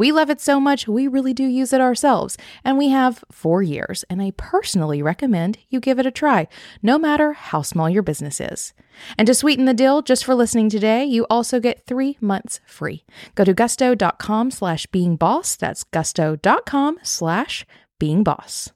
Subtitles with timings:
[0.00, 3.62] We love it so much, we really do use it ourselves, and we have four
[3.62, 6.48] years, and I personally recommend you give it a try,
[6.82, 8.72] no matter how small your business is.
[9.18, 13.04] And to sweeten the deal, just for listening today, you also get three months free.
[13.34, 15.54] Go to gusto.com slash being boss.
[15.54, 17.66] That's gusto.com slash
[17.98, 18.72] being boss.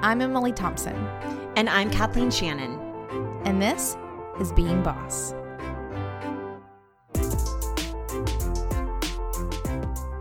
[0.00, 0.96] I'm Emily Thompson,
[1.56, 2.80] And I'm Kathleen Shannon.
[3.44, 3.98] and this
[4.40, 5.34] is Being Boss.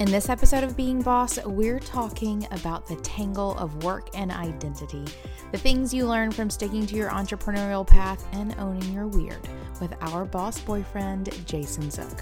[0.04, 5.06] In this episode of Being Boss, we're talking about the tangle of work and identity,
[5.54, 9.48] the things you learn from sticking to your entrepreneurial path and owning your weird,
[9.80, 12.22] with our boss boyfriend, Jason Zook.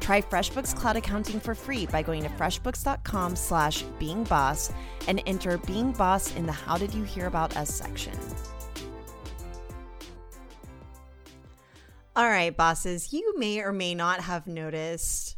[0.00, 4.72] Try FreshBooks Cloud Accounting for free by going to freshbooks.com slash beingboss
[5.06, 8.18] and enter Being Boss in the How Did You Hear About Us section.
[12.16, 15.36] All right, bosses, you may or may not have noticed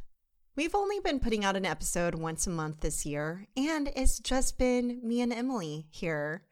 [0.56, 4.58] we've only been putting out an episode once a month this year, and it's just
[4.58, 6.42] been me and Emily here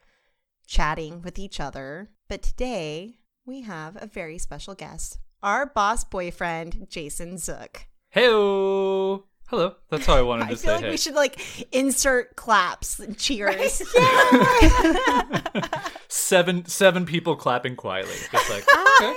[0.67, 2.11] chatting with each other.
[2.29, 7.87] But today we have a very special guest, our boss boyfriend, Jason Zook.
[8.15, 9.25] Heyo.
[9.49, 9.75] Hello.
[9.91, 10.91] That's how I wanted to I say I feel like hey.
[10.91, 13.83] we should like insert claps and cheers.
[16.09, 18.15] seven seven people clapping quietly.
[18.31, 18.65] Just like
[18.99, 19.15] okay.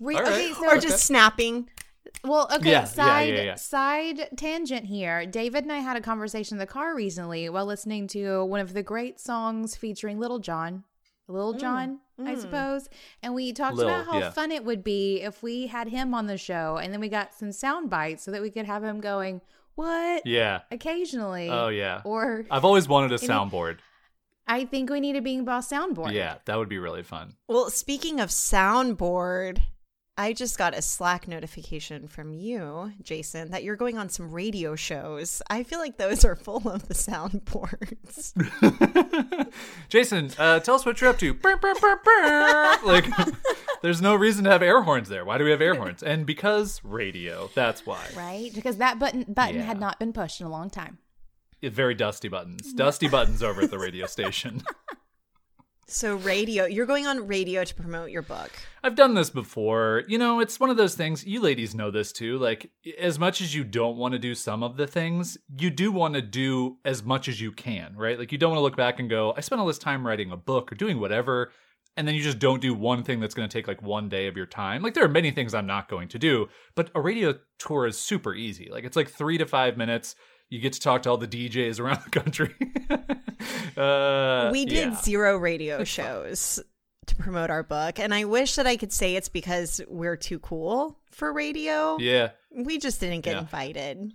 [0.00, 0.26] Re- right.
[0.26, 1.68] okay, so or just snapping.
[2.24, 3.54] Well, okay, Yeah, yeah, side yeah, yeah.
[3.54, 5.26] side tangent here.
[5.26, 8.72] David and I had a conversation in the car recently while listening to one of
[8.72, 10.84] the great songs featuring Little John.
[11.28, 12.40] Little mm, John, I mm.
[12.40, 12.88] suppose.
[13.22, 14.30] And we talked Lil, about how yeah.
[14.30, 17.34] fun it would be if we had him on the show and then we got
[17.34, 19.42] some sound bites so that we could have him going,
[19.74, 20.26] What?
[20.26, 20.60] Yeah.
[20.70, 21.50] Occasionally.
[21.50, 22.00] Oh yeah.
[22.04, 23.78] Or I've always wanted a soundboard.
[24.48, 26.12] I think we need a Being Boss soundboard.
[26.12, 27.34] Yeah, that would be really fun.
[27.48, 29.60] Well, speaking of soundboard,
[30.18, 34.74] I just got a Slack notification from you, Jason, that you're going on some radio
[34.74, 35.40] shows.
[35.48, 38.34] I feel like those are full of the soundboards.
[39.88, 41.32] Jason, uh, tell us what you're up to.
[41.34, 42.76] Brr, brr, brr, brr.
[42.84, 43.04] like,
[43.82, 45.24] there's no reason to have air horns there.
[45.24, 46.02] Why do we have air horns?
[46.02, 47.48] And because radio.
[47.54, 48.04] That's why.
[48.16, 48.50] Right?
[48.52, 49.62] Because that button button Yeah.
[49.66, 50.98] had not been pushed in a long time.
[51.60, 52.72] Yeah, Very dusty buttons.
[52.72, 54.62] Dusty buttons over at the radio station.
[55.90, 58.50] So, radio, you're going on radio to promote your book.
[58.84, 60.04] I've done this before.
[60.06, 62.36] You know, it's one of those things, you ladies know this too.
[62.36, 65.90] Like, as much as you don't want to do some of the things, you do
[65.90, 68.18] want to do as much as you can, right?
[68.18, 70.30] Like, you don't want to look back and go, I spent all this time writing
[70.30, 71.52] a book or doing whatever,
[71.96, 74.26] and then you just don't do one thing that's going to take like one day
[74.26, 74.82] of your time.
[74.82, 77.98] Like, there are many things I'm not going to do, but a radio tour is
[77.98, 78.68] super easy.
[78.70, 80.16] Like, it's like three to five minutes.
[80.50, 82.54] You get to talk to all the DJs around the country.
[83.76, 85.00] uh, we did yeah.
[85.02, 86.60] zero radio shows
[87.06, 90.38] to promote our book, and I wish that I could say it's because we're too
[90.38, 91.96] cool for radio.
[91.98, 92.30] Yeah.
[92.50, 93.40] We just didn't get Yeah.
[93.40, 94.12] invited.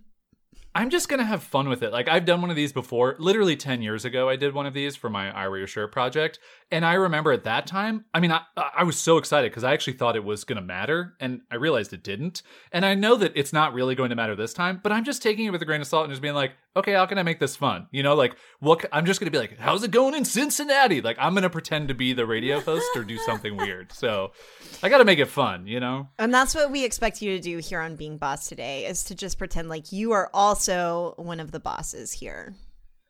[0.75, 1.91] I'm just gonna have fun with it.
[1.91, 3.15] Like I've done one of these before.
[3.19, 5.91] Literally ten years ago, I did one of these for my I Wear Your Shirt
[5.91, 6.39] project,
[6.71, 8.05] and I remember at that time.
[8.13, 11.13] I mean, I I was so excited because I actually thought it was gonna matter,
[11.19, 12.41] and I realized it didn't.
[12.71, 15.21] And I know that it's not really going to matter this time, but I'm just
[15.21, 17.23] taking it with a grain of salt and just being like, okay, how can I
[17.23, 17.87] make this fun?
[17.91, 18.83] You know, like what?
[18.91, 21.01] I'm just gonna be like, how's it going in Cincinnati?
[21.01, 23.91] Like I'm gonna pretend to be the radio host or do something weird.
[23.91, 24.31] So
[24.81, 26.09] I got to make it fun, you know.
[26.17, 29.15] And that's what we expect you to do here on Being Boss today is to
[29.15, 32.53] just pretend like you are also one of the bosses here.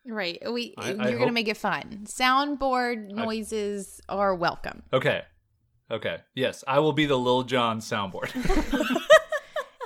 [0.05, 0.38] Right.
[0.51, 2.01] We I- I you're going hope- to make it fun.
[2.05, 4.83] Soundboard noises are welcome.
[4.91, 5.21] Okay.
[5.91, 6.17] Okay.
[6.35, 8.31] Yes, I will be the Lil Jon soundboard.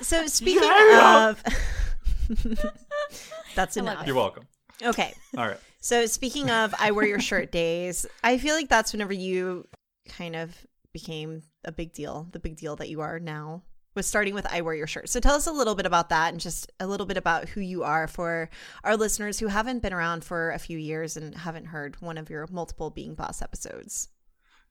[0.04, 1.30] So speaking Yeah.
[1.30, 1.44] of
[3.56, 4.06] That's enough.
[4.06, 4.48] You're welcome.
[4.84, 5.14] Okay.
[5.36, 5.58] All right.
[5.80, 9.68] So speaking of I wear your shirt days, I feel like that's whenever you
[10.08, 10.56] kind of
[10.94, 13.64] became a big deal, the big deal that you are now.
[13.98, 15.10] Was starting with I wear your shirt.
[15.10, 17.62] So tell us a little bit about that and just a little bit about who
[17.62, 18.48] you are for
[18.84, 22.30] our listeners who haven't been around for a few years and haven't heard one of
[22.30, 24.10] your multiple Being Boss episodes.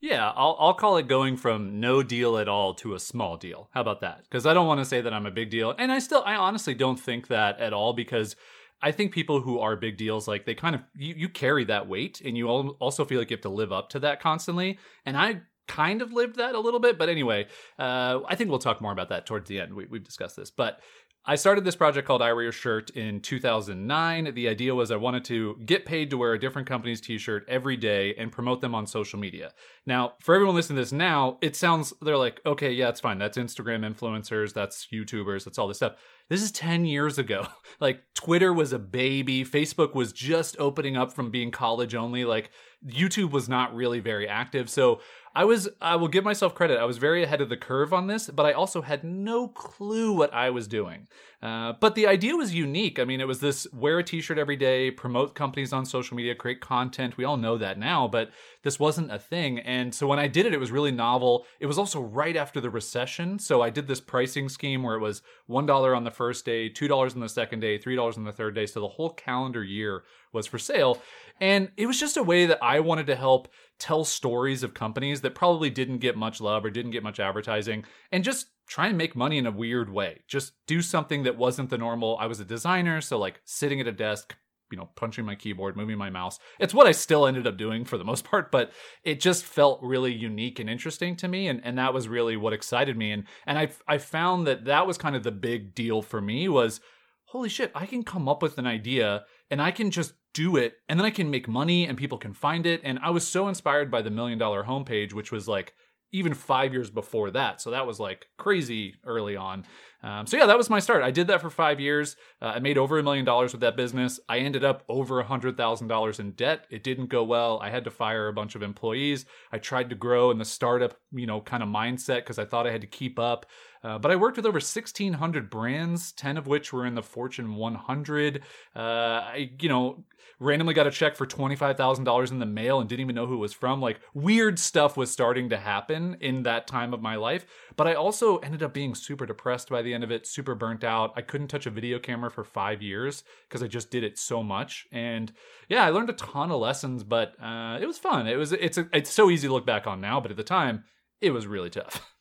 [0.01, 3.69] Yeah, I'll I'll call it going from no deal at all to a small deal.
[3.75, 4.23] How about that?
[4.23, 6.37] Because I don't want to say that I'm a big deal, and I still I
[6.37, 8.37] honestly don't think that at all because
[8.81, 11.89] I think people who are big deals like they kind of you, you carry that
[11.89, 14.79] weight and you also feel like you have to live up to that constantly.
[15.05, 17.47] And I kind of lived that a little bit, but anyway,
[17.79, 19.75] uh, I think we'll talk more about that towards the end.
[19.75, 20.81] We, we've discussed this, but
[21.29, 24.33] I started this project called I Wear Your Shirt in 2009.
[24.35, 27.45] The idea was I wanted to get paid to wear a different company's t shirt
[27.49, 29.53] every day and promote them on social media.
[29.87, 33.19] Now, for everyone listening to this now, it sounds, they're like, okay, yeah, it's fine.
[33.19, 35.97] That's Instagram influencers, that's YouTubers, that's all this stuff.
[36.29, 37.47] This is 10 years ago.
[37.79, 39.45] Like, Twitter was a baby.
[39.45, 42.25] Facebook was just opening up from being college only.
[42.25, 42.51] Like,
[42.87, 44.71] YouTube was not really very active.
[44.71, 45.03] So,
[45.37, 46.79] I was, I will give myself credit.
[46.79, 50.15] I was very ahead of the curve on this, but I also had no clue
[50.15, 51.09] what I was doing.
[51.43, 52.99] Uh, but the idea was unique.
[52.99, 56.17] I mean, it was this wear a t shirt every day, promote companies on social
[56.17, 57.19] media, create content.
[57.19, 58.31] We all know that now, but
[58.63, 59.59] this wasn't a thing.
[59.59, 61.45] And so when I did it, it was really novel.
[61.61, 63.39] It was also right after the recession.
[63.39, 65.21] So I did this pricing scheme where it was
[65.51, 68.67] $1 on the first day, $2 on the second day, $3 on the third day.
[68.67, 71.01] So the whole calendar year was for sale.
[71.41, 73.49] And it was just a way that I wanted to help
[73.79, 77.85] tell stories of companies that probably didn't get much love or didn't get much advertising
[78.11, 80.23] and just try and make money in a weird way.
[80.27, 82.17] Just do something that wasn't the normal.
[82.19, 84.35] I was a designer, so like sitting at a desk,
[84.71, 86.39] you know, punching my keyboard, moving my mouse.
[86.59, 88.73] It's what I still ended up doing for the most part, but
[89.05, 92.53] it just felt really unique and interesting to me and and that was really what
[92.53, 96.03] excited me and and I I found that that was kind of the big deal
[96.03, 96.81] for me was
[97.27, 100.75] holy shit, I can come up with an idea and I can just do it
[100.89, 103.49] and then I can make money and people can find it and I was so
[103.49, 105.75] inspired by the million dollar homepage which was like
[106.13, 107.61] even five years before that.
[107.61, 109.65] So that was like crazy early on.
[110.07, 111.03] Um, so yeah, that was my start.
[111.03, 112.15] I did that for five years.
[112.41, 114.21] Uh, I made over a million dollars with that business.
[114.29, 116.65] I ended up over a hundred thousand dollars in debt.
[116.71, 117.59] It didn't go well.
[117.61, 119.27] I had to fire a bunch of employees.
[119.51, 122.69] I tried to grow in the startup, you know, kind of mindset because I thought
[122.69, 123.47] I had to keep up.
[123.87, 127.55] Uh, but I worked with over 1,600 brands, 10 of which were in the Fortune
[127.55, 128.43] 100.
[128.75, 130.05] Uh, I, you know,
[130.41, 133.39] randomly got a check for $25,000 in the mail and didn't even know who it
[133.39, 133.81] was from.
[133.81, 137.47] Like, weird stuff was starting to happen in that time of my life.
[137.77, 140.83] But I also ended up being super depressed by the end of it, super burnt
[140.83, 141.13] out.
[141.15, 144.43] I couldn't touch a video camera for five years because I just did it so
[144.43, 144.89] much.
[144.91, 145.33] And
[145.69, 148.27] yeah, I learned a ton of lessons, but uh, it was fun.
[148.27, 150.43] It was, it's, a, it's so easy to look back on now, but at the
[150.43, 150.83] time,
[151.21, 152.05] it was really tough.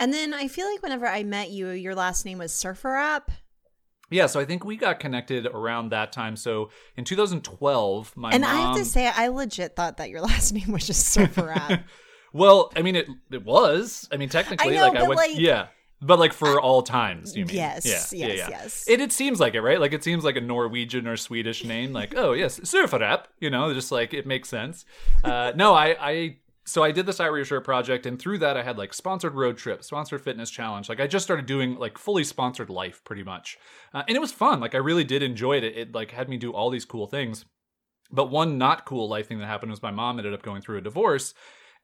[0.00, 3.28] And then I feel like whenever I met you, your last name was SurfrApp.
[4.10, 6.34] Yeah, so I think we got connected around that time.
[6.34, 8.50] So in 2012, my and mom.
[8.50, 11.84] I have to say, I legit thought that your last name was just SurfrApp.
[12.32, 14.08] well, I mean, it it was.
[14.10, 15.66] I mean, technically, know, like I went, like- yeah,
[16.00, 17.54] but like for all times, you mean?
[17.54, 18.48] Yes, yeah, yes, yeah, yeah.
[18.48, 18.84] yes.
[18.88, 19.78] It it seems like it, right?
[19.78, 21.92] Like it seems like a Norwegian or Swedish name.
[21.92, 23.24] Like, oh yes, Surfarap.
[23.38, 24.86] You know, just like it makes sense.
[25.22, 26.36] Uh, no, I I.
[26.70, 28.94] So I did this I Wear Your Shirt project, and through that I had like
[28.94, 30.88] sponsored road trips, sponsored fitness challenge.
[30.88, 33.58] Like I just started doing like fully sponsored life, pretty much,
[33.92, 34.60] uh, and it was fun.
[34.60, 35.64] Like I really did enjoy it.
[35.64, 37.44] It, it like had me do all these cool things.
[38.12, 40.78] But one not cool life thing that happened was my mom ended up going through
[40.78, 41.34] a divorce.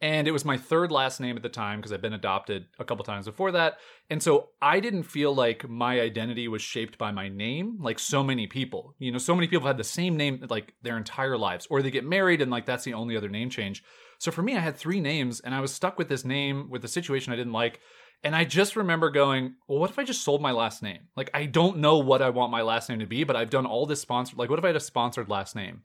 [0.01, 2.85] And it was my third last name at the time because I'd been adopted a
[2.85, 3.79] couple times before that.
[4.11, 8.23] And so I didn't feel like my identity was shaped by my name like so
[8.23, 8.95] many people.
[8.99, 11.91] You know, so many people had the same name like their entire lives, or they
[11.91, 13.83] get married and like that's the only other name change.
[14.19, 16.85] So for me, I had three names and I was stuck with this name with
[16.85, 17.81] a situation I didn't like.
[18.25, 21.01] And I just remember going, well, what if I just sold my last name?
[21.17, 23.67] Like, I don't know what I want my last name to be, but I've done
[23.67, 24.39] all this sponsored.
[24.39, 25.83] Like, what if I had a sponsored last name?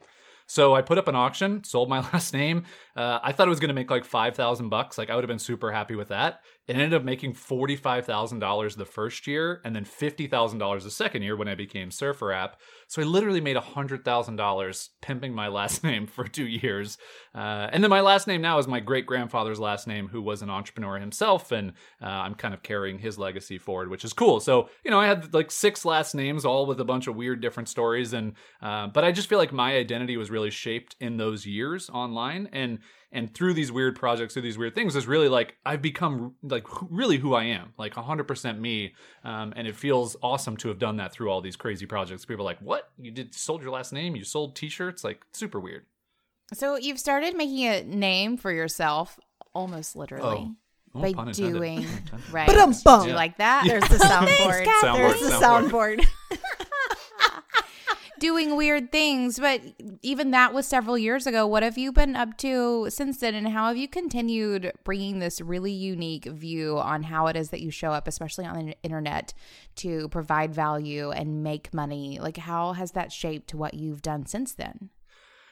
[0.51, 2.65] So I put up an auction, sold my last name.
[2.95, 4.97] Uh, I thought it was going to make like five thousand bucks.
[4.97, 6.41] Like I would have been super happy with that.
[6.71, 11.49] It ended up making $45,000 the first year and then $50,000 the second year when
[11.49, 12.53] I became SurfrApp.
[12.87, 16.97] So I literally made $100,000 pimping my last name for two years.
[17.35, 20.41] Uh, and then my last name now is my great grandfather's last name, who was
[20.41, 21.51] an entrepreneur himself.
[21.51, 24.39] And uh, I'm kind of carrying his legacy forward, which is cool.
[24.39, 27.41] So, you know, I had like six last names, all with a bunch of weird
[27.41, 28.13] different stories.
[28.13, 31.89] And, uh, but I just feel like my identity was really shaped in those years
[31.89, 32.47] online.
[32.53, 32.79] And,
[33.11, 36.65] and through these weird projects through these weird things is really like i've become like
[36.89, 40.97] really who i am like 100% me um, and it feels awesome to have done
[40.97, 43.91] that through all these crazy projects people are like what you did sold your last
[43.93, 45.85] name you sold t-shirts like super weird
[46.53, 49.19] So you've started making a name for yourself
[49.53, 50.47] almost literally.
[50.49, 50.55] Oh.
[50.93, 52.21] Oh, by doing Pun intended.
[52.33, 52.47] right.
[52.47, 52.99] Ba-dum-bum.
[53.03, 53.15] Do you Yeah.
[53.15, 53.63] like that?
[53.65, 54.65] There's the soundboard.
[54.65, 56.05] Soundboard, There's the soundboard.
[58.21, 59.39] doing weird things.
[59.39, 59.61] But
[60.01, 61.45] even that was several years ago.
[61.45, 63.35] What have you been up to since then?
[63.35, 67.59] And how have you continued bringing this really unique view on how it is that
[67.59, 69.33] you show up, especially on the internet,
[69.77, 72.19] to provide value and make money?
[72.21, 74.91] Like, how has that shaped what you've done since then?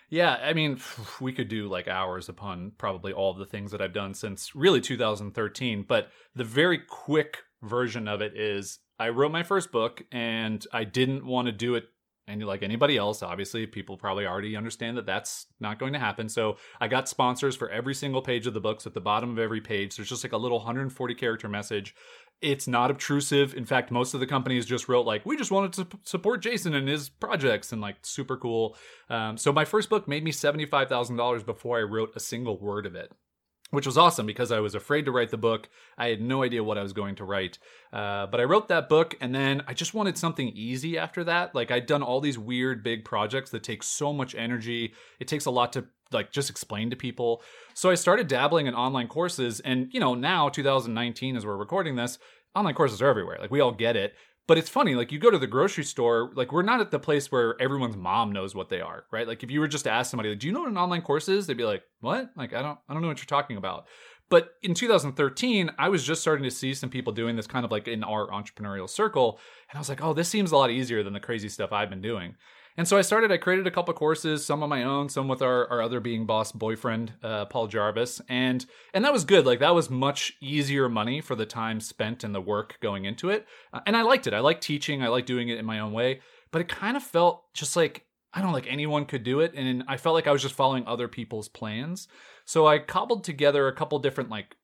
[0.10, 0.80] Yeah, I mean,
[1.20, 4.80] we could do like hours upon probably all the things that I've done since really
[4.80, 5.84] 2013.
[5.88, 10.84] But the very quick version of it is I wrote my first book and I
[10.84, 11.86] didn't want to do it
[12.30, 13.24] any like anybody else.
[13.24, 16.30] Obviously, people probably already understand that that's not going to happen.
[16.30, 18.86] So I got sponsors for every single page of the books.
[18.86, 21.96] At the bottom of every page, there's just like a little 140 character message.
[22.42, 23.54] It's not obtrusive.
[23.54, 26.74] In fact, most of the companies just wrote like, "We just wanted to support Jason
[26.74, 28.78] and his projects," and like super cool.
[29.10, 32.20] Um, so my first book made me seventy five thousand dollars before I wrote a
[32.20, 33.12] single word of it
[33.72, 35.70] which was awesome because I was afraid to write the book.
[35.98, 37.60] I had no idea what I was going to write.
[37.94, 41.54] Uh, but I wrote that book and then I just wanted something easy after that.
[41.54, 44.94] Like I'd done all these weird big projects that take so much energy.
[45.20, 47.44] It takes a lot to like just explain to people.
[47.76, 51.96] So I started dabbling in online courses and you know, now 2019 as we're recording
[51.96, 52.18] this,
[52.56, 53.38] online courses are everywhere.
[53.40, 54.16] Like we all get it.
[54.50, 56.98] But it's funny, like you go to the grocery store, like we're not at the
[56.98, 59.28] place where everyone's mom knows what they are, right?
[59.28, 61.04] Like if you were just to ask somebody, like, do you know what an online
[61.04, 61.46] course is?
[61.46, 62.32] They'd be like, what?
[62.36, 63.86] Like I don't, I don't know what you're talking about.
[64.28, 67.70] But in 2013, I was just starting to see some people doing this kind of
[67.70, 69.40] like in our entrepreneurial circle,
[69.70, 71.92] and I was like, oh, this seems a lot easier than the crazy stuff I've
[71.92, 72.34] been doing.
[72.80, 75.42] And so I started, I created a couple courses, some on my own, some with
[75.42, 78.22] our, our other being boss boyfriend, uh, Paul Jarvis.
[78.30, 79.46] And and that was good.
[79.46, 83.32] Like that was much easier money for the time spent and the work going into
[83.32, 83.46] it.
[83.74, 84.34] Uh, and I liked it.
[84.34, 85.04] I liked teaching.
[85.04, 86.22] I liked doing it in my own way.
[86.52, 89.56] But it kind of felt just like, I don't know, like anyone could do it.
[89.56, 92.08] And I felt like I was just following other people's plans.
[92.50, 94.56] So I cobbled together a couple different like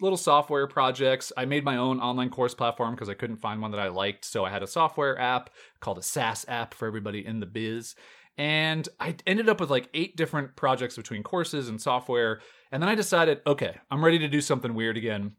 [0.00, 1.32] little software projects.
[1.36, 4.24] I made my own online course platform because I couldn't find one that I liked.
[4.24, 7.96] So I had a software app called a SaaS app for everybody in the biz.
[8.38, 12.40] And I ended up with like eight different projects between courses and software.
[12.70, 15.32] And then I decided, okay, I'm ready to do something weird again.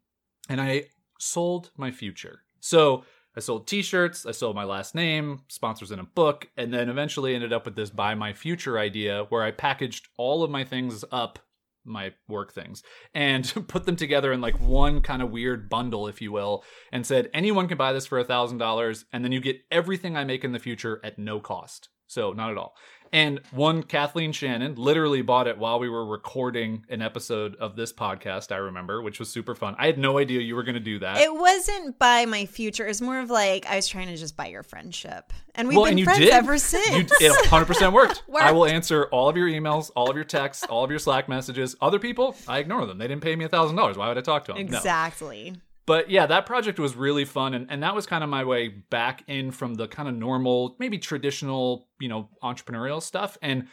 [0.50, 0.88] And I
[1.19, 2.41] sold my future.
[2.60, 3.05] So
[3.38, 7.33] I sold t-shirts, I sold my last name, sponsors in a book, and then eventually
[7.33, 11.05] ended up with this buy my future idea where I packaged all of my things
[11.10, 11.39] up
[11.86, 16.22] my work things and put them together in like one kind of weird bundle if
[16.22, 19.40] you will and said anyone can buy this for a thousand dollars and then you
[19.40, 21.90] get everything i make in the future at no cost.
[22.08, 22.75] So not at all
[23.13, 27.93] and one kathleen shannon literally bought it while we were recording an episode of this
[27.93, 30.82] podcast i remember which was super fun i had no idea you were going to
[30.82, 32.86] do that It wasn't by my future.
[32.86, 35.77] It was more of like I was trying to just buy your friendship, and we've
[35.77, 36.34] well, been and you friends did.
[36.34, 36.89] ever since.
[37.20, 38.24] You, it 100% worked.
[38.36, 41.29] I will answer all of your emails, all of your texts, all of your Slack
[41.29, 41.75] messages.
[41.82, 42.98] Other people, I ignore them.
[42.98, 43.96] They didn't pay me $1,000.
[43.96, 44.65] Why would I talk to them?
[44.67, 45.62] No.
[45.86, 47.54] But yeah, that project was really fun.
[47.54, 50.75] And, and that was kind of my way back in from the kind of normal,
[50.80, 53.38] maybe traditional, you know, entrepreneurial stuff.
[53.42, 53.68] And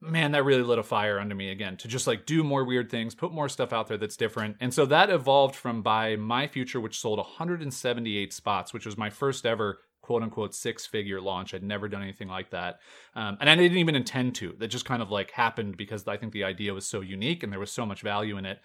[0.00, 2.90] man, that really lit a fire under me again to just like do more weird
[2.90, 4.56] things, put more stuff out there that's different.
[4.60, 9.10] And so that evolved from Buy My Future, which sold 178 spots, which was my
[9.10, 11.52] first ever quote unquote six figure launch.
[11.52, 12.78] I'd never done anything like that.
[13.14, 14.54] Um, and I didn't even intend to.
[14.58, 17.52] That just kind of like happened because I think the idea was so unique and
[17.52, 18.60] there was so much value in it.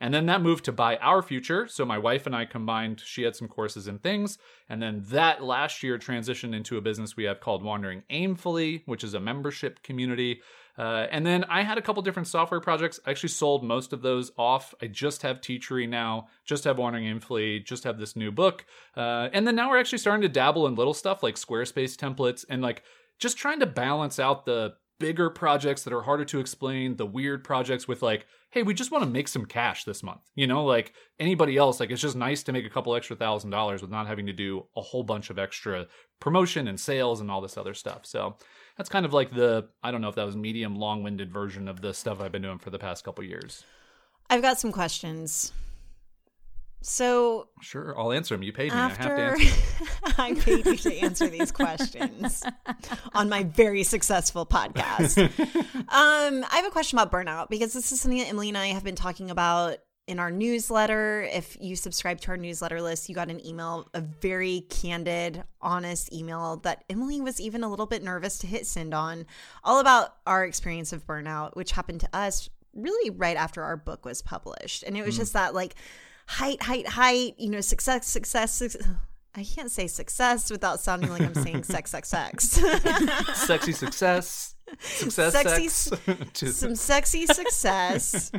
[0.00, 1.66] And then that moved to Buy Our Future.
[1.68, 4.38] So my wife and I combined, she had some courses and things.
[4.68, 9.04] And then that last year transitioned into a business we have called Wandering Aimfully, which
[9.04, 10.40] is a membership community.
[10.78, 13.00] Uh, and then I had a couple different software projects.
[13.06, 14.74] I actually sold most of those off.
[14.82, 18.66] I just have Teachery now, just have Wandering Aimfully, just have this new book.
[18.94, 22.44] Uh, and then now we're actually starting to dabble in little stuff like Squarespace templates
[22.48, 22.82] and like
[23.18, 27.44] just trying to balance out the bigger projects that are harder to explain, the weird
[27.44, 30.20] projects with like, hey, we just want to make some cash this month.
[30.34, 33.50] You know, like anybody else, like it's just nice to make a couple extra thousand
[33.50, 35.86] dollars with not having to do a whole bunch of extra
[36.20, 38.06] promotion and sales and all this other stuff.
[38.06, 38.36] So
[38.76, 41.68] that's kind of like the I don't know if that was medium long winded version
[41.68, 43.64] of the stuff I've been doing for the past couple years.
[44.30, 45.52] I've got some questions.
[46.80, 48.42] So Sure, I'll answer them.
[48.42, 48.78] You paid me.
[48.78, 50.12] after I have to answer.
[50.18, 52.42] I paid you to answer these questions
[53.14, 55.18] on my very successful podcast.
[55.18, 58.68] um, I have a question about burnout because this is something that Emily and I
[58.68, 61.22] have been talking about in our newsletter.
[61.32, 66.12] If you subscribe to our newsletter list, you got an email, a very candid, honest
[66.12, 69.26] email that Emily was even a little bit nervous to hit send on,
[69.64, 74.04] all about our experience of burnout, which happened to us really right after our book
[74.04, 74.84] was published.
[74.84, 75.74] And it was just that like
[76.28, 78.86] height, height, height, you know, success, success, success.
[79.34, 82.44] I can't say success without sounding like I'm saying sex, sex, sex.
[83.34, 84.54] Sexy success.
[84.80, 86.56] Success Sexy sex.
[86.56, 88.32] Some sexy success.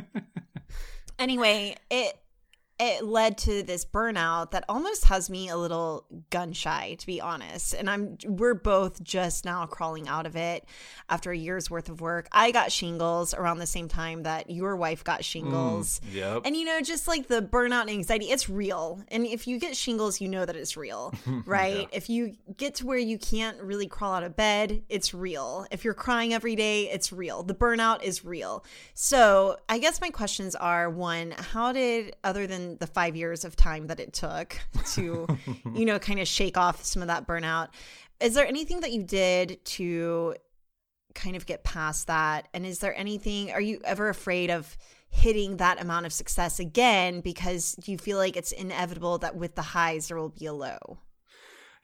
[1.18, 2.18] anyway, it
[2.80, 7.20] it led to this burnout that almost has me a little gun shy to be
[7.20, 7.74] honest.
[7.74, 10.64] And i'm we're both just now crawling out of it
[11.08, 12.28] after a year's worth of work.
[12.30, 16.00] I got shingles around the same time that your wife got mm, shingles.
[16.12, 16.42] yep.
[16.44, 19.02] and you know just like the burnout and anxiety it's real.
[19.08, 21.12] And if you get shingles you know that it's real
[21.46, 21.88] right?
[21.92, 25.66] If you get to where you can't really crawl out of bed it's real.
[25.70, 27.42] If you're crying every day it's real.
[27.42, 28.64] The burnout is real.
[28.94, 33.56] So i guess my questions are one how did other than the five years of
[33.56, 34.58] time that it took
[34.92, 35.26] to
[35.74, 37.68] you know kind of shake off some of that burnout.
[38.20, 40.34] Is there anything that you did to
[41.14, 42.48] kind of get past that?
[42.52, 44.76] And is there anything are you ever afraid of
[45.10, 49.62] hitting that amount of success again because you feel like it's inevitable that with the
[49.62, 50.98] highs there will be a low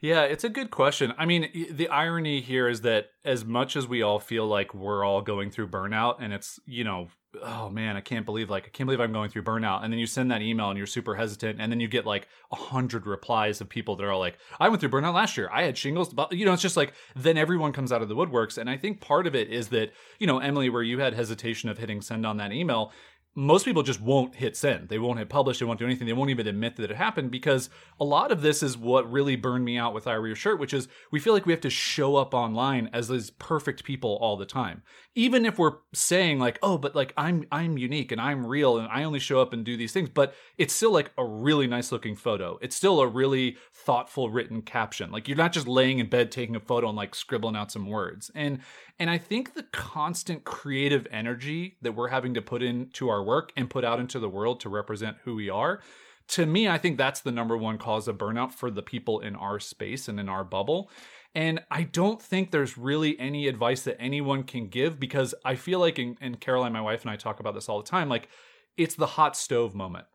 [0.05, 1.15] Yeah, it's a good question.
[1.17, 5.03] I mean, the irony here is that as much as we all feel like we're
[5.03, 7.07] all going through burnout and it's, you know,
[7.41, 9.99] oh man, I can't believe like I can't believe I'm going through burnout and then
[9.99, 13.07] you send that email and you're super hesitant and then you get like a hundred
[13.07, 15.49] replies of people that are like, I went through burnout last year.
[15.51, 18.15] I had shingles, but you know, it's just like then everyone comes out of the
[18.15, 21.15] woodworks and I think part of it is that, you know, Emily where you had
[21.15, 22.91] hesitation of hitting send on that email,
[23.37, 24.87] most people just won't hit send.
[24.87, 25.59] They won't hit publish.
[25.59, 26.07] They won't do anything.
[26.07, 29.35] They won't even admit that it happened because a lot of this is what really
[29.35, 32.15] burned me out with I Shirt, which is we feel like we have to show
[32.15, 34.83] up online as these perfect people all the time.
[35.15, 38.87] Even if we're saying like, oh, but like I'm I'm unique and I'm real and
[38.87, 41.91] I only show up and do these things, but it's still like a really nice
[41.91, 42.57] looking photo.
[42.61, 45.11] It's still a really thoughtful written caption.
[45.11, 47.87] Like you're not just laying in bed taking a photo and like scribbling out some
[47.87, 48.31] words.
[48.33, 48.59] And
[48.97, 53.51] and I think the constant creative energy that we're having to put into our work
[53.57, 55.81] and put out into the world to represent who we are,
[56.29, 59.35] to me, I think that's the number one cause of burnout for the people in
[59.35, 60.89] our space and in our bubble.
[61.35, 65.79] And I don't think there's really any advice that anyone can give because I feel
[65.79, 68.29] like, and, and Caroline, my wife, and I talk about this all the time, like
[68.77, 70.05] it's the hot stove moment.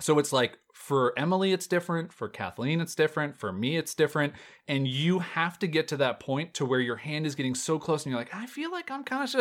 [0.00, 2.12] So it's like for Emily, it's different.
[2.12, 3.36] For Kathleen, it's different.
[3.36, 4.34] For me, it's different.
[4.68, 7.76] And you have to get to that point to where your hand is getting so
[7.76, 9.34] close and you're like, I feel like I'm kind of,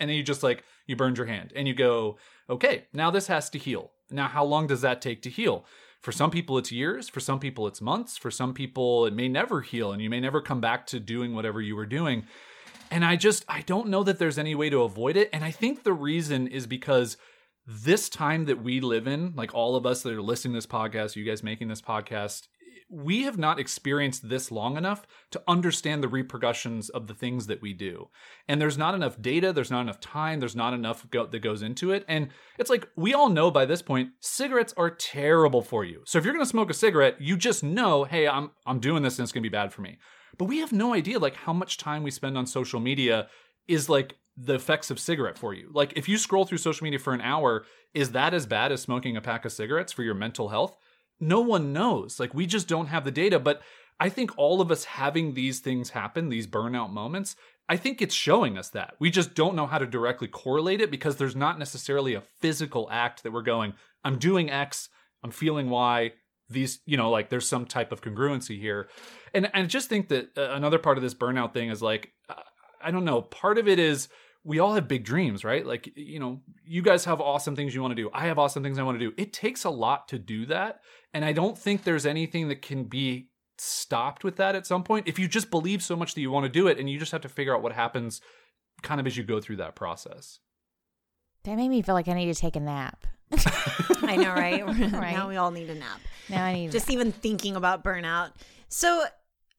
[0.00, 3.28] and then you just like, you burned your hand and you go, okay, now this
[3.28, 3.92] has to heal.
[4.10, 5.64] Now, how long does that take to heal?
[6.00, 7.08] For some people, it's years.
[7.08, 8.18] For some people, it's months.
[8.18, 11.36] For some people, it may never heal and you may never come back to doing
[11.36, 12.24] whatever you were doing.
[12.90, 15.30] And I just, I don't know that there's any way to avoid it.
[15.32, 17.16] And I think the reason is because
[17.70, 20.66] this time that we live in, like all of us that are listening to this
[20.66, 22.48] podcast, you guys making this podcast,
[22.88, 27.62] we have not experienced this long enough to understand the repercussions of the things that
[27.62, 28.08] we do.
[28.48, 31.62] And there's not enough data, there's not enough time, there's not enough go- that goes
[31.62, 32.04] into it.
[32.08, 36.02] And it's like we all know by this point, cigarettes are terrible for you.
[36.06, 39.04] So if you're going to smoke a cigarette, you just know, hey, I'm I'm doing
[39.04, 39.98] this and it's going to be bad for me.
[40.36, 43.28] But we have no idea like how much time we spend on social media
[43.68, 45.70] is like the effects of cigarette for you.
[45.72, 47.64] Like if you scroll through social media for an hour,
[47.94, 50.76] is that as bad as smoking a pack of cigarettes for your mental health?
[51.18, 52.18] No one knows.
[52.18, 53.60] Like we just don't have the data, but
[53.98, 57.36] I think all of us having these things happen, these burnout moments,
[57.68, 58.94] I think it's showing us that.
[58.98, 62.88] We just don't know how to directly correlate it because there's not necessarily a physical
[62.90, 64.88] act that we're going, I'm doing X,
[65.22, 66.12] I'm feeling Y,
[66.48, 68.88] these, you know, like there's some type of congruency here.
[69.34, 72.10] And I just think that uh, another part of this burnout thing is like,
[72.82, 74.08] I don't know, part of it is
[74.42, 75.66] we all have big dreams, right?
[75.66, 78.10] Like, you know, you guys have awesome things you want to do.
[78.12, 79.14] I have awesome things I want to do.
[79.16, 80.80] It takes a lot to do that.
[81.12, 85.08] And I don't think there's anything that can be stopped with that at some point.
[85.08, 87.12] If you just believe so much that you want to do it and you just
[87.12, 88.22] have to figure out what happens
[88.82, 90.38] kind of as you go through that process.
[91.44, 93.06] That made me feel like I need to take a nap.
[94.02, 94.64] I know, right?
[94.92, 95.14] Right.
[95.14, 96.00] Now we all need a nap.
[96.28, 98.32] Now I need Just even thinking about burnout.
[98.68, 99.04] So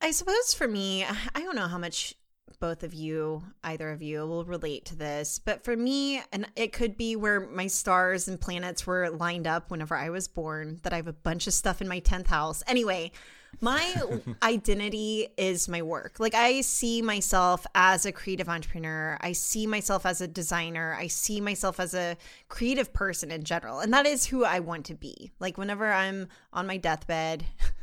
[0.02, 2.16] I suppose for me, I don't know how much
[2.62, 6.72] both of you, either of you, will relate to this, but for me, and it
[6.72, 10.94] could be where my stars and planets were lined up whenever I was born, that
[10.94, 12.64] I have a bunch of stuff in my 10th house.
[12.68, 13.12] Anyway,
[13.60, 13.96] my
[14.44, 16.20] identity is my work.
[16.20, 19.18] Like I see myself as a creative entrepreneur.
[19.20, 20.96] I see myself as a designer.
[20.98, 22.16] I see myself as a
[22.48, 23.80] creative person in general.
[23.80, 25.32] And that is who I want to be.
[25.40, 27.44] Like whenever I'm on my deathbed,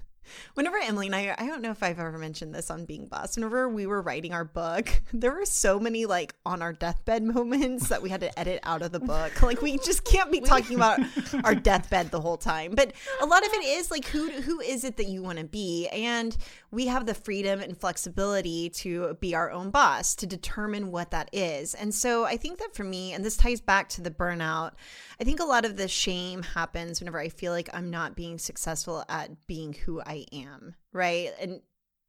[0.55, 3.37] Whenever Emily and I, I don't know if I've ever mentioned this on Being Boss,
[3.37, 7.89] whenever we were writing our book, there were so many like on our deathbed moments
[7.89, 9.43] that we had to edit out of the book.
[9.43, 11.01] Like we just can't be talking about
[11.45, 12.75] our deathbed the whole time.
[12.75, 15.45] But a lot of it is like who who is it that you want to
[15.45, 15.89] be?
[15.89, 16.37] And
[16.71, 21.31] we have the freedom and flexibility to be our own boss, to determine what that
[21.33, 21.75] is.
[21.75, 24.73] And so I think that for me, and this ties back to the burnout,
[25.21, 28.39] I think a lot of the shame happens whenever I feel like I'm not being
[28.39, 31.31] successful at being who I am, right?
[31.41, 31.61] And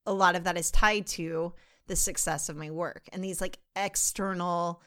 [0.05, 1.53] a lot of that is tied to
[1.87, 4.81] the success of my work and these like external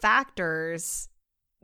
[0.00, 1.08] factors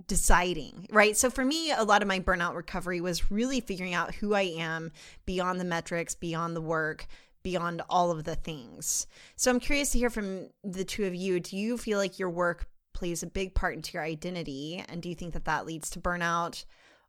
[0.07, 1.17] deciding, right?
[1.17, 4.43] So for me, a lot of my burnout recovery was really figuring out who I
[4.43, 4.93] am
[5.27, 7.07] beyond the metrics, beyond the work,
[7.43, 9.07] beyond all of the things.
[9.37, 11.41] So I'm curious to hear from the two of you.
[11.41, 14.85] Do you feel like your work plays a big part into your identity?
[14.89, 16.65] And do you think that that leads to burnout?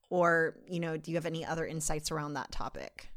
[0.10, 3.11] Or, you know, do you have any other insights around that topic?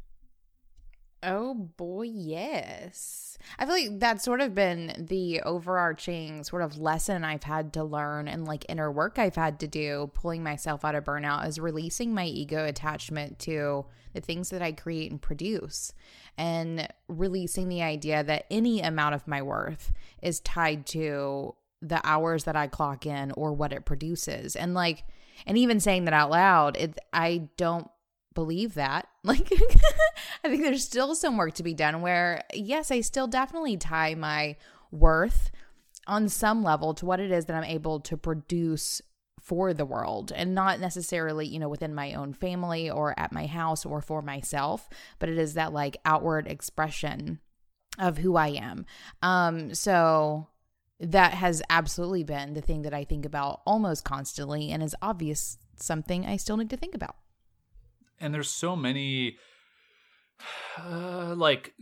[1.27, 3.39] Oh boy, yes.
[3.59, 7.85] I feel like that's sort of been the overarching sort of lesson I've had to
[7.85, 11.59] learn and like inner work I've had to do, pulling myself out of burnout, is
[11.59, 15.93] releasing my ego attachment to the things that I create and produce
[16.37, 22.45] and releasing the idea that any amount of my worth is tied to the hours
[22.45, 24.57] that I clock in or what it produces.
[24.57, 25.05] And like,
[25.47, 27.89] and even saying that out loud, it, I don't
[28.35, 29.09] believe that.
[29.27, 29.51] Like,
[30.45, 34.15] I think there's still some work to be done where, yes, I still definitely tie
[34.15, 34.57] my
[34.91, 35.51] worth
[36.07, 39.01] on some level to what it is that I'm able to produce
[39.41, 43.47] for the world and not necessarily, you know, within my own family or at my
[43.47, 47.41] house or for myself, but it is that like outward expression
[47.99, 48.87] of who I am.
[49.23, 50.49] Um so
[50.99, 55.59] that has absolutely been the thing that I think about almost constantly and is obvious
[55.77, 57.17] something I still need to think about
[58.21, 59.37] and there's so many
[60.79, 61.75] uh, like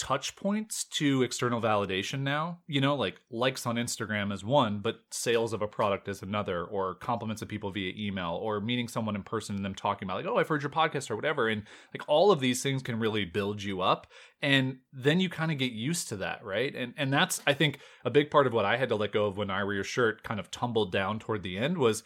[0.00, 2.58] touch points to external validation now.
[2.66, 6.64] You know, like likes on Instagram is one, but sales of a product is another,
[6.64, 10.16] or compliments of people via email, or meeting someone in person and them talking about,
[10.16, 11.48] like, oh, I've heard your podcast or whatever.
[11.48, 14.06] And like all of these things can really build you up.
[14.40, 16.74] And then you kind of get used to that, right?
[16.74, 19.26] And and that's I think a big part of what I had to let go
[19.26, 22.02] of when I wear your shirt kind of tumbled down toward the end was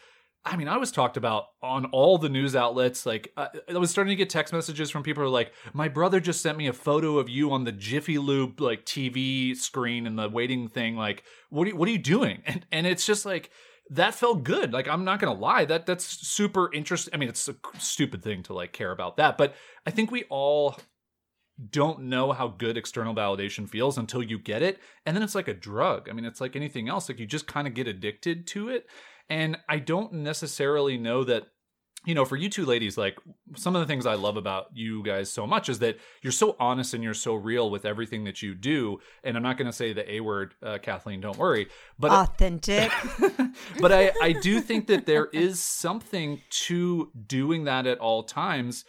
[0.46, 3.06] I mean, I was talked about on all the news outlets.
[3.06, 6.42] Like, uh, I was starting to get text messages from people like, "My brother just
[6.42, 10.28] sent me a photo of you on the Jiffy Lube like TV screen and the
[10.28, 10.96] waiting thing.
[10.96, 13.50] Like, what are you, what are you doing?" And and it's just like
[13.90, 14.72] that felt good.
[14.72, 17.14] Like, I'm not gonna lie, that that's super interesting.
[17.14, 19.54] I mean, it's a stupid thing to like care about that, but
[19.86, 20.76] I think we all
[21.70, 25.48] don't know how good external validation feels until you get it, and then it's like
[25.48, 26.08] a drug.
[26.10, 27.08] I mean, it's like anything else.
[27.08, 28.86] Like, you just kind of get addicted to it
[29.28, 31.44] and I don't necessarily know that
[32.04, 33.18] you know, for you two ladies, like
[33.56, 36.54] some of the things I love about you guys so much is that you're so
[36.60, 38.98] honest and you're so real with everything that you do.
[39.22, 42.92] And I'm not going to say the A word, uh, Kathleen, don't worry, but authentic.
[43.80, 48.84] but I, I do think that there is something to doing that at all times.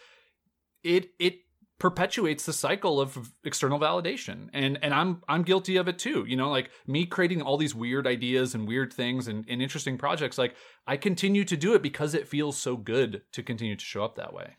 [0.84, 1.40] It, it
[1.80, 4.50] perpetuates the cycle of external validation.
[4.54, 6.26] And and i'm i'm guilty of it too.
[6.28, 9.98] You know like me creating all these weird ideas and weird things and, and interesting
[9.98, 10.56] projects like
[10.88, 14.16] i continue to do it because it feels so good to continue to show up
[14.16, 14.56] that way.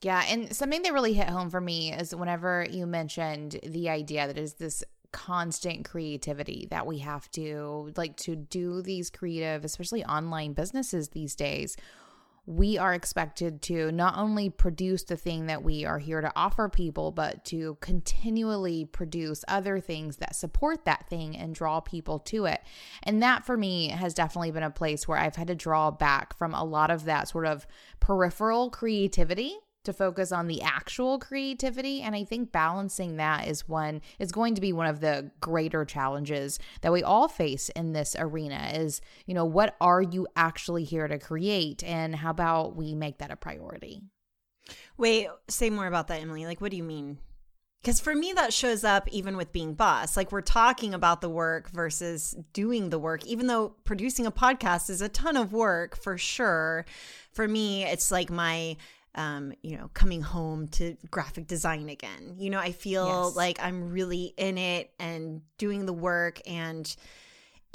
[0.00, 4.26] Yeah and something that really hit home for me is whenever you mentioned the idea
[4.26, 4.82] that is this
[5.12, 11.36] constant creativity that we have to like to do these creative especially online businesses these
[11.36, 11.76] days
[12.46, 16.68] we are expected to not only produce the thing that we are here to offer
[16.68, 22.44] people, but to continually produce other things that support that thing and draw people to
[22.44, 22.60] it.
[23.02, 26.36] And that for me has definitely been a place where I've had to draw back
[26.36, 27.66] from a lot of that sort of
[28.00, 34.00] peripheral creativity to focus on the actual creativity and i think balancing that is one
[34.18, 38.16] is going to be one of the greater challenges that we all face in this
[38.18, 42.94] arena is you know what are you actually here to create and how about we
[42.94, 44.02] make that a priority?
[44.96, 46.46] Wait say more about that emily.
[46.46, 47.18] Like what do you mean?
[47.82, 50.16] Because for me that shows up even with being boss.
[50.16, 54.88] Like we're talking about the work versus doing the work even though producing a podcast
[54.90, 56.84] is a ton of work for sure.
[57.32, 58.76] For me it's like my
[59.14, 62.34] um, you know, coming home to graphic design again.
[62.38, 63.36] You know, I feel yes.
[63.36, 66.94] like I'm really in it and doing the work and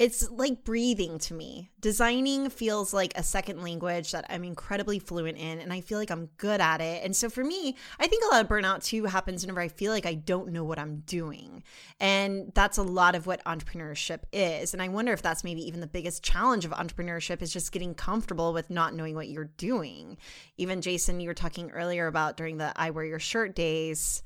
[0.00, 1.68] it's like breathing to me.
[1.78, 6.10] Designing feels like a second language that I'm incredibly fluent in and I feel like
[6.10, 7.04] I'm good at it.
[7.04, 9.92] And so for me, I think a lot of burnout too happens whenever I feel
[9.92, 11.62] like I don't know what I'm doing.
[12.00, 14.72] And that's a lot of what entrepreneurship is.
[14.72, 17.94] And I wonder if that's maybe even the biggest challenge of entrepreneurship is just getting
[17.94, 20.16] comfortable with not knowing what you're doing.
[20.56, 24.22] Even Jason, you were talking earlier about during the I wear your shirt days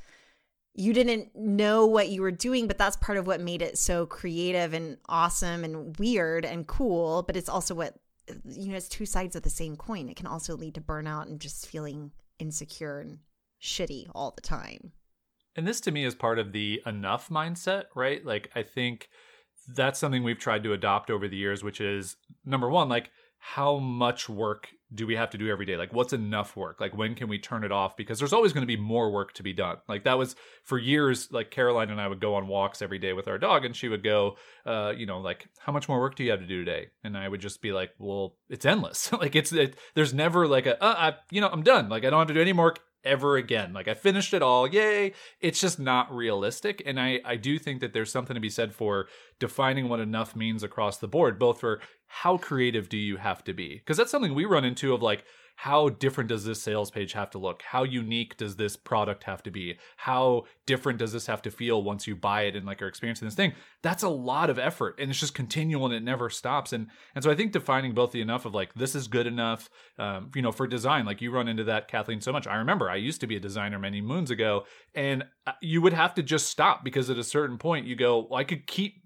[0.75, 4.07] you didn't know what you were doing, but that's part of what made it so
[4.07, 7.23] creative and awesome and weird and cool.
[7.23, 7.95] But it's also what,
[8.45, 10.09] you know, it's two sides of the same coin.
[10.09, 13.19] It can also lead to burnout and just feeling insecure and
[13.63, 14.93] shitty all the time.
[15.57, 18.25] And this to me is part of the enough mindset, right?
[18.27, 19.09] Like, I think
[19.69, 23.79] that's something we've tried to adopt over the years, which is number one, like, how
[23.79, 25.77] much work do we have to do every day?
[25.77, 26.81] Like, what's enough work?
[26.81, 27.97] Like, when can we turn it off?
[27.97, 29.79] Because there's always going to be more work to be done.
[29.89, 33.13] Like, that was for years, like, Caroline and I would go on walks every day
[33.13, 36.15] with our dog, and she would go, uh, you know, like, how much more work
[36.15, 36.89] do you have to do today?
[37.03, 39.13] And I would just be like, well, it's endless.
[39.21, 41.89] like, it's, it, there's never like a, uh, I, you know, I'm done.
[41.89, 43.73] Like, I don't have to do any more ever again.
[43.73, 44.67] Like I finished it all.
[44.67, 45.13] Yay.
[45.41, 46.83] It's just not realistic.
[46.85, 50.35] And I, I do think that there's something to be said for defining what enough
[50.35, 51.81] means across the board, both for
[52.15, 53.75] how creative do you have to be?
[53.75, 55.25] Because that's something we run into of like,
[55.57, 57.63] how different does this sales page have to look?
[57.63, 59.79] How unique does this product have to be?
[59.97, 63.27] How different does this have to feel once you buy it and like are experiencing
[63.27, 63.53] this thing?
[63.83, 66.73] That's a lot of effort and it's just continual and it never stops.
[66.73, 69.69] And and so I think defining both the enough of like this is good enough,
[69.99, 71.07] um, you know, for design.
[71.07, 72.47] Like you run into that, Kathleen, so much.
[72.47, 75.93] I remember I used to be a designer many moons ago, and uh, you would
[75.93, 79.04] have to just stop because at a certain point you go, well, I could keep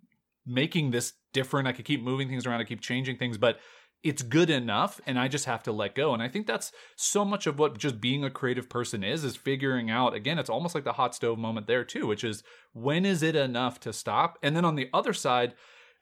[0.49, 1.69] making this different.
[1.69, 2.61] I could keep moving things around.
[2.61, 3.59] I keep changing things, but
[4.05, 7.25] it's good enough and i just have to let go and i think that's so
[7.25, 10.75] much of what just being a creative person is is figuring out again it's almost
[10.75, 14.39] like the hot stove moment there too which is when is it enough to stop
[14.43, 15.53] and then on the other side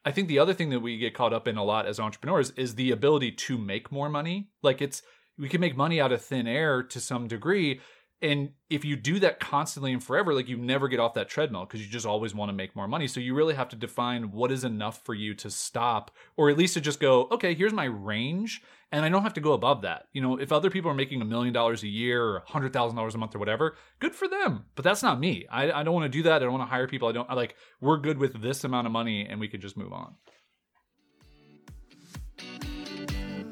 [0.04, 2.50] i think the other thing that we get caught up in a lot as entrepreneurs
[2.50, 5.02] is the ability to make more money like it's
[5.38, 7.80] we can make money out of thin air to some degree
[8.22, 11.66] and if you do that constantly and forever like you never get off that treadmill
[11.66, 13.07] because you just always want to make more money.
[13.07, 16.57] So you really have to define what is enough for you to stop or at
[16.57, 19.83] least to just go okay here's my range and i don't have to go above
[19.83, 20.07] that.
[20.12, 22.72] You know if other people are making a million dollars a year or a hundred
[22.72, 24.64] thousand dollars a month or whatever good for them.
[24.74, 25.46] But that's not me.
[25.50, 26.37] I, I don't want to do that.
[26.37, 27.09] I don't want to hire people.
[27.09, 29.76] I don't I like we're good with this amount of money and we could just
[29.76, 30.14] move on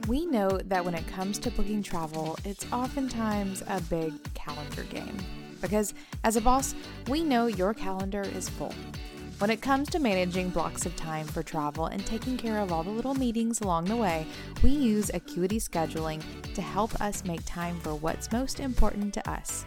[0.06, 5.16] We know that when it comes to booking travel, it's oftentimes a big calendar game.
[5.62, 6.74] Because as a boss,
[7.08, 8.74] we know your calendar is full.
[9.38, 12.82] When it comes to managing blocks of time for travel and taking care of all
[12.82, 14.26] the little meetings along the way,
[14.62, 19.64] we use Acuity Scheduling to help us make time for what's most important to us.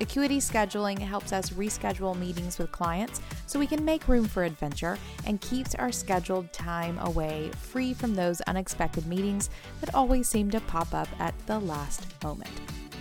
[0.00, 4.96] Acuity scheduling helps us reschedule meetings with clients so we can make room for adventure
[5.26, 10.60] and keeps our scheduled time away free from those unexpected meetings that always seem to
[10.60, 12.50] pop up at the last moment.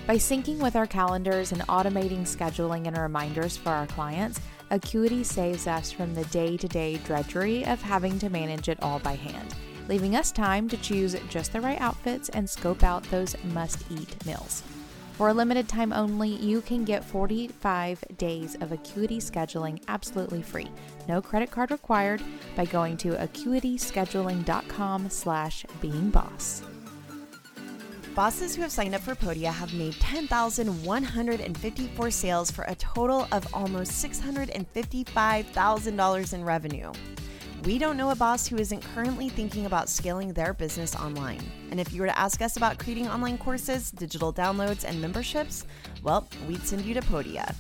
[0.08, 4.40] By syncing with our calendars and automating scheduling and reminders for our clients,
[4.72, 9.00] Acuity saves us from the day to day drudgery of having to manage it all
[9.00, 9.54] by hand,
[9.88, 14.26] leaving us time to choose just the right outfits and scope out those must eat
[14.26, 14.64] meals.
[15.18, 20.70] For a limited time only, you can get 45 days of Acuity scheduling absolutely free.
[21.10, 22.22] No credit card required
[22.56, 26.62] by going to acuityscheduling.com slash beingboss.
[28.14, 33.52] Bosses who have signed up for Podia have made 10,154 sales for a total of
[33.56, 36.92] almost $655,000 in revenue.
[37.64, 41.42] We don't know a boss who isn't currently thinking about scaling their business online.
[41.72, 45.66] And if you were to ask us about creating online courses, digital downloads, and memberships,
[46.04, 47.54] well, we'd send you to Podia.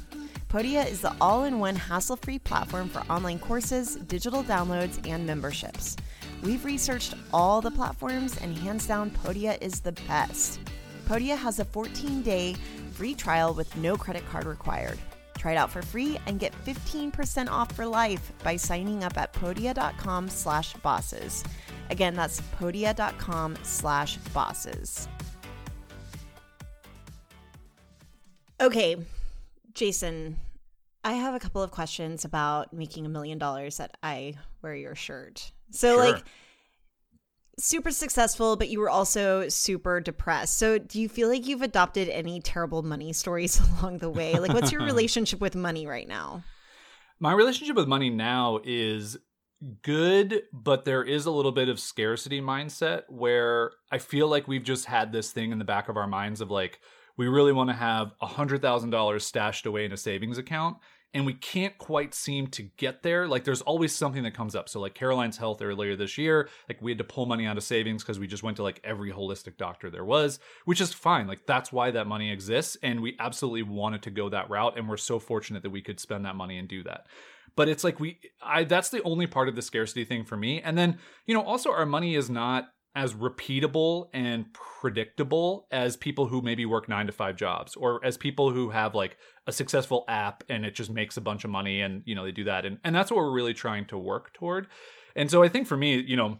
[0.49, 5.25] Podia is the all in one hassle free platform for online courses, digital downloads, and
[5.25, 5.97] memberships.
[6.41, 10.61] We've researched all the platforms, and hands down, Podia is the best.
[11.05, 12.55] Podia has a 14 day
[12.91, 14.99] free trial with no credit card required.
[15.37, 19.31] Try it out for free and get 15% off for life by signing up at
[19.33, 21.43] podia.com slash bosses.
[21.89, 25.07] Again, that's podia.com slash bosses.
[28.59, 28.95] Okay,
[29.73, 30.37] Jason,
[31.03, 34.95] I have a couple of questions about making a million dollars that I wear your
[34.95, 35.51] shirt.
[35.71, 36.13] So, Sure.
[36.13, 36.23] like,
[37.59, 40.57] super successful, but you were also super depressed.
[40.57, 44.39] So, do you feel like you've adopted any terrible money stories along the way?
[44.39, 46.43] Like, what's your relationship with money right now?
[47.19, 49.17] My relationship with money now is
[49.81, 54.63] good, but there is a little bit of scarcity mindset where I feel like we've
[54.63, 56.79] just had this thing in the back of our minds of like,
[57.17, 60.77] we really want to have $100,000 stashed away in a savings account
[61.13, 63.27] and we can't quite seem to get there.
[63.27, 64.69] Like there's always something that comes up.
[64.69, 67.63] So like Caroline's health earlier this year, like we had to pull money out of
[67.63, 71.27] savings because we just went to like every holistic doctor there was, which is fine.
[71.27, 74.87] Like that's why that money exists and we absolutely wanted to go that route and
[74.87, 77.07] we're so fortunate that we could spend that money and do that.
[77.55, 80.61] But it's like we I that's the only part of the scarcity thing for me.
[80.61, 86.25] And then, you know, also our money is not as repeatable and predictable as people
[86.25, 90.03] who maybe work nine to five jobs or as people who have like a successful
[90.07, 92.65] app and it just makes a bunch of money and you know they do that
[92.65, 94.67] and, and that's what we're really trying to work toward
[95.15, 96.37] and so i think for me you know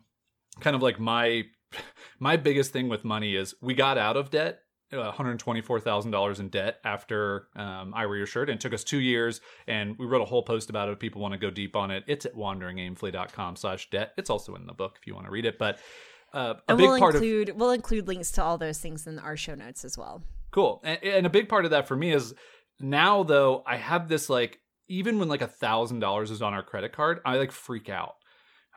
[0.59, 1.43] kind of like my
[2.19, 4.59] my biggest thing with money is we got out of debt
[4.93, 8.49] uh, $124,000 in debt after um, I Wear Your Shirt.
[8.49, 9.41] And it took us two years.
[9.67, 10.93] And we wrote a whole post about it.
[10.93, 14.13] If people want to go deep on it, it's at wanderingaimfully.com slash debt.
[14.17, 15.57] It's also in the book if you want to read it.
[15.59, 15.79] But
[16.33, 19.07] uh, a and big we'll part include, of we'll include links to all those things
[19.07, 20.23] in our show notes as well.
[20.51, 22.33] cool and, and a big part of that for me is
[22.79, 26.63] now though i have this like even when like a thousand dollars is on our
[26.63, 28.15] credit card i like freak out.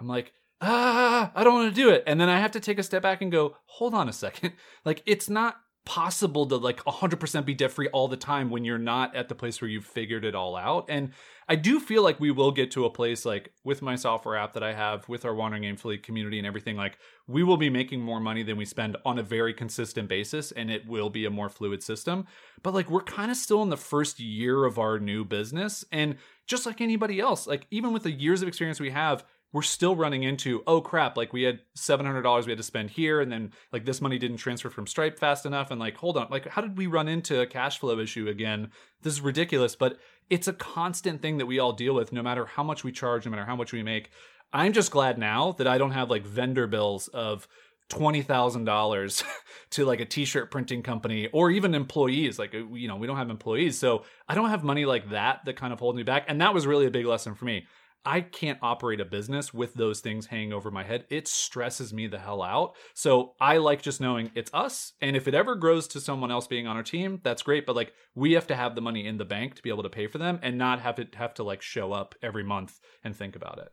[0.00, 2.04] I'm like ah i don't want to do it.
[2.06, 4.52] And then i have to take a step back and go hold on a second.
[4.84, 5.56] Like it's not
[5.90, 9.35] possible to like 100% be debt free all the time when you're not at the
[9.35, 10.85] place where you've figured it all out.
[10.88, 11.11] And
[11.48, 14.53] i do feel like we will get to a place like with my software app
[14.53, 18.00] that i have with our wandering aimfully community and everything like we will be making
[18.00, 21.31] more money than we spend on a very consistent basis and it will be a
[21.31, 22.24] more fluid system.
[22.62, 26.18] But like we're kind of still in the first year of our new business and
[26.46, 29.96] just like anybody else like even with the years of experience we have we're still
[29.96, 33.52] running into oh crap like we had $700 we had to spend here and then
[33.72, 36.62] like this money didn't transfer from stripe fast enough and like hold on like how
[36.62, 38.70] did we run into a cash flow issue again?
[39.02, 42.46] This is ridiculous but it's a constant thing that we all deal with no matter
[42.46, 44.10] how much we charge no matter how much we make.
[44.52, 47.46] I'm just glad now that i don't have like vendor bills of
[47.90, 49.24] $20,000
[49.70, 53.30] to like a t-shirt printing company or even employees like you know we don't have
[53.30, 56.40] employees so I don't have money like that that kind of holds me back and
[56.40, 57.66] that was really a big lesson for me
[58.04, 61.04] I can't operate a business with those things hanging over my head.
[61.10, 62.74] It stresses me the hell out.
[62.94, 64.94] So I like just knowing it's us.
[65.02, 67.66] And if it ever grows to someone else being on our team, that's great.
[67.66, 69.90] But like we have to have the money in the bank to be able to
[69.90, 73.14] pay for them and not have to have to like show up every month and
[73.14, 73.70] think about it.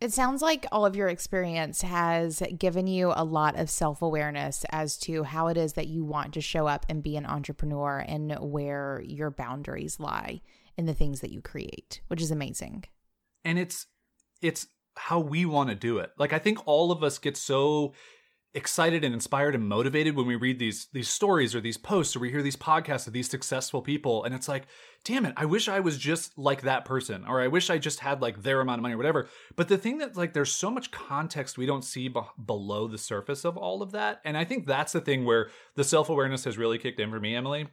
[0.00, 4.66] It sounds like all of your experience has given you a lot of self awareness
[4.70, 8.04] as to how it is that you want to show up and be an entrepreneur
[8.06, 10.42] and where your boundaries lie
[10.76, 12.84] in the things that you create, which is amazing
[13.46, 13.86] and it's
[14.42, 16.10] it's how we want to do it.
[16.18, 17.94] Like I think all of us get so
[18.54, 22.20] excited and inspired and motivated when we read these these stories or these posts or
[22.20, 24.66] we hear these podcasts of these successful people and it's like
[25.04, 28.00] damn it i wish i was just like that person or i wish i just
[28.00, 30.70] had like their amount of money or whatever but the thing that like there's so
[30.70, 34.44] much context we don't see be- below the surface of all of that and i
[34.44, 37.68] think that's the thing where the self-awareness has really kicked in for me emily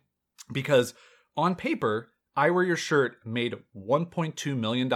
[0.51, 0.93] because
[1.38, 4.91] on paper I Wear Your Shirt made $1.2 million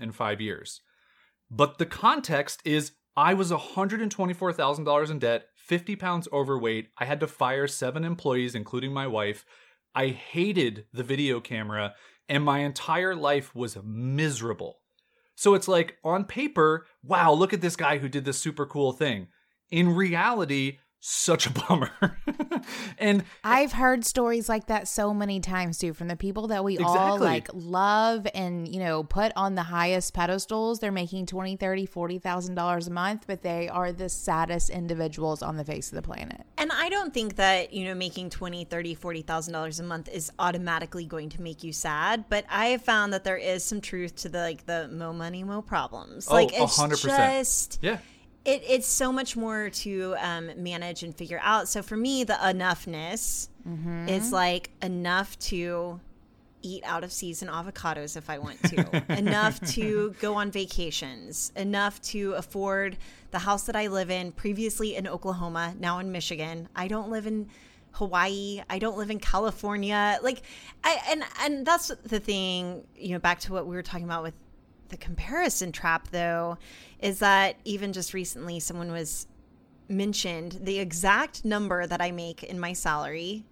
[0.00, 0.82] in five years.
[1.50, 6.88] But the context is I was $124,000 in debt, 50 pounds overweight.
[6.98, 9.44] I had to fire seven employees, including my wife.
[9.94, 11.94] I hated the video camera,
[12.28, 14.78] and my entire life was miserable.
[15.34, 18.92] So it's like on paper, wow, look at this guy who did this super cool
[18.92, 19.28] thing.
[19.70, 21.90] In reality, such a bummer.
[22.98, 26.74] and I've heard stories like that so many times too from the people that we
[26.74, 26.96] Exactly.
[26.98, 30.78] all like love and you know put on the highest pedestals.
[30.78, 35.56] They're making 20, 30, 40,000 dollars a month, but they are the saddest individuals on
[35.56, 36.42] the face of the planet.
[36.56, 40.30] And I don't think that, you know, making 20, 30, 40,000 dollars a month is
[40.38, 44.14] automatically going to make you sad, but I have found that there is some truth
[44.16, 46.28] to the like the mo money mo problems.
[46.30, 47.02] Oh, like it's 100%.
[47.02, 47.98] just yeah,
[48.44, 51.68] it, it's so much more to um, manage and figure out.
[51.68, 53.48] So for me, the enoughness
[54.08, 56.00] is like enough to
[56.62, 62.00] eat out of season avocados if I want to, enough to go on vacations, enough
[62.02, 62.96] to afford
[63.30, 66.68] the house that I live in, previously in Oklahoma, now in Michigan.
[66.74, 67.48] I don't live in
[67.92, 68.62] Hawaii.
[68.68, 70.18] I don't live in California.
[70.22, 70.42] Like,
[70.82, 72.84] I and and that's the thing.
[72.96, 74.34] You know, back to what we were talking about with
[74.88, 76.58] the comparison trap, though,
[77.02, 79.26] is that even just recently, someone was
[79.88, 83.44] mentioned the exact number that I make in my salary.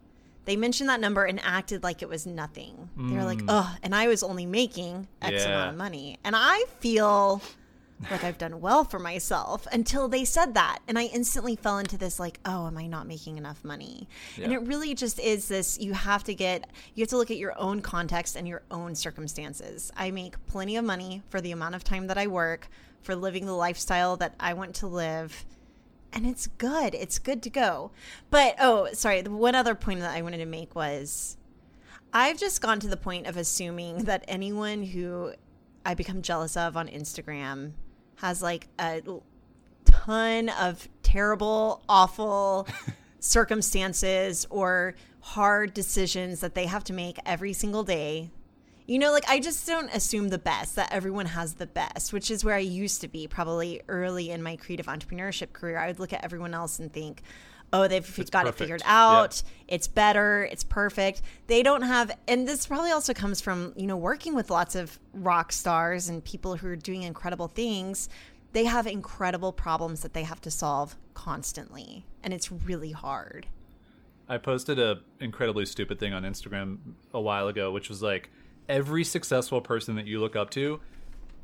[0.46, 2.88] They mentioned that number and acted like it was nothing.
[2.96, 5.48] They were like, "Oh," and I was only making X Yeah.
[5.50, 7.42] amount of money, and I feel
[8.10, 10.78] like I've done well for myself until they said that.
[10.88, 14.08] And I instantly fell into this, like, oh, am I not making enough money?
[14.42, 17.36] And it really just is this you have to get, you have to look at
[17.36, 19.92] your own context and your own circumstances.
[19.98, 22.70] I make plenty of money for the amount of time that I work,
[23.02, 25.44] for living the lifestyle that I want to live.
[26.12, 26.94] and it's good.
[26.94, 27.92] It's good to go.
[28.30, 29.22] But oh, sorry.
[29.22, 31.36] The one other point that I wanted to make was
[32.12, 35.32] I've just gone to the point of assuming that anyone who
[35.86, 37.72] I become jealous of on Instagram
[38.16, 39.02] has like a
[39.84, 42.66] ton of terrible, awful
[43.20, 48.30] circumstances or hard decisions that they have to make every single day.
[48.90, 52.28] You know, like I just don't assume the best, that everyone has the best, which
[52.28, 55.78] is where I used to be probably early in my creative entrepreneurship career.
[55.78, 57.22] I would look at everyone else and think,
[57.72, 58.60] oh, they've It's got perfect.
[58.60, 59.44] it figured out.
[59.68, 60.42] It's better.
[60.50, 61.22] It's perfect.
[61.46, 64.98] They don't have, and this probably also comes from, you know, working with lots of
[65.14, 68.08] rock stars and people who are doing incredible things.
[68.54, 72.06] They have incredible problems that they have to solve constantly.
[72.24, 73.46] And it's really hard.
[74.28, 76.78] I posted a incredibly stupid thing on Instagram
[77.14, 78.30] a while ago, which was like
[78.70, 80.80] every successful person that you look up to,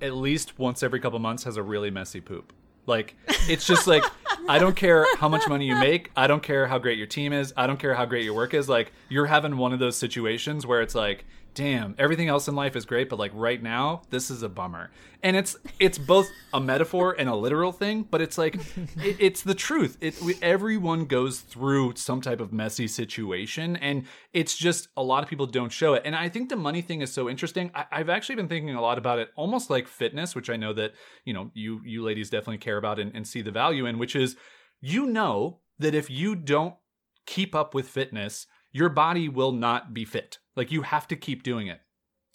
[0.01, 2.53] at least once every couple months, has a really messy poop.
[2.87, 3.17] Like
[3.49, 4.05] it's just like
[4.49, 7.33] I don't care how much money you make, I don't care how great your team
[7.33, 8.69] is, I don't care how great your work is.
[8.69, 11.25] Like you're having one of those situations where it's like,
[11.57, 14.91] damn, everything else in life is great, but like right now, this is a bummer.
[15.23, 18.57] And it's it's both a metaphor and a literal thing, but it's like
[19.03, 19.97] it, it's the truth.
[20.03, 24.05] It we, everyone goes through some type of messy situation, and
[24.35, 26.03] it's just a lot of people don't show it.
[26.05, 27.71] And I think the money thing is so interesting.
[27.75, 30.75] I, I've actually been thinking a lot about it, almost like fitness, which I know
[30.75, 30.93] that
[31.25, 34.15] you know you you ladies definitely care about and, and see the value in, which
[34.15, 34.37] is
[34.81, 36.75] you know that if you don't
[37.25, 40.39] keep up with fitness, your body will not be fit.
[40.57, 41.81] Like you have to keep doing it.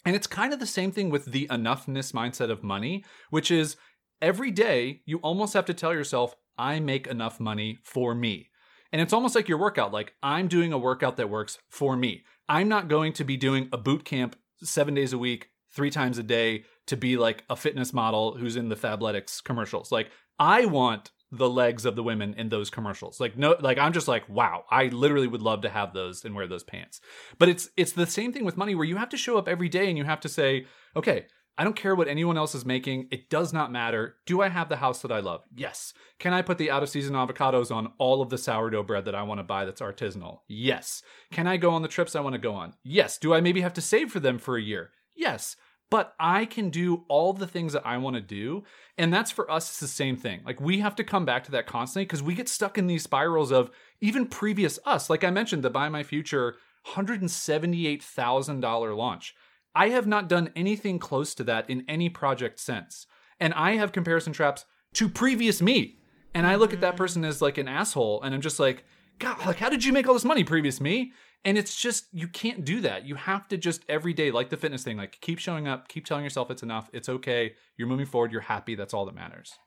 [0.04, 3.76] And it's kind of the same thing with the enoughness mindset of money, which is
[4.20, 8.50] every day you almost have to tell yourself, I make enough money for me.
[8.92, 12.24] And it's almost like your workout, like I'm doing a workout that works for me.
[12.48, 16.18] I'm not going to be doing a boot camp seven days a week, three times
[16.18, 19.90] a day to be like a fitness model who's in the Fabletics commercials.
[19.90, 23.18] Like I want the legs of the women in those commercials.
[23.18, 26.34] Like no like I'm just like wow, I literally would love to have those and
[26.34, 27.00] wear those pants.
[27.38, 29.68] But it's it's the same thing with money where you have to show up every
[29.68, 31.26] day and you have to say, okay,
[31.56, 33.08] I don't care what anyone else is making.
[33.10, 34.16] It does not matter.
[34.26, 35.42] Do I have the house that I love?
[35.54, 35.92] Yes.
[36.18, 39.14] Can I put the out of season avocados on all of the sourdough bread that
[39.14, 40.40] I want to buy that's artisanal?
[40.48, 41.02] Yes.
[41.30, 42.74] Can I go on the trips I want to go on?
[42.82, 43.18] Yes.
[43.18, 44.90] Do I maybe have to save for them for a year?
[45.14, 45.56] Yes.
[45.92, 48.64] But I can do all the things that I want to do.
[48.96, 50.40] And that's for us, it's the same thing.
[50.42, 53.02] Like we have to come back to that constantly because we get stuck in these
[53.02, 53.70] spirals of
[54.00, 55.10] even previous us.
[55.10, 56.54] Like I mentioned, the Buy My Future
[56.94, 59.34] $178,000 launch.
[59.74, 63.06] I have not done anything close to that in any project since.
[63.38, 64.64] And I have comparison traps
[64.94, 65.98] to previous me.
[66.32, 67.02] And I look at that mm-hmm.
[67.02, 68.84] person as like an asshole and I'm just like,
[69.18, 71.12] God, like how did you make all this money previous me?
[71.44, 73.04] And it's just you can't do that.
[73.04, 76.06] You have to just every day, like the fitness thing, like keep showing up, keep
[76.06, 79.58] telling yourself it's enough, it's okay, you're moving forward, you're happy, that's all that matters.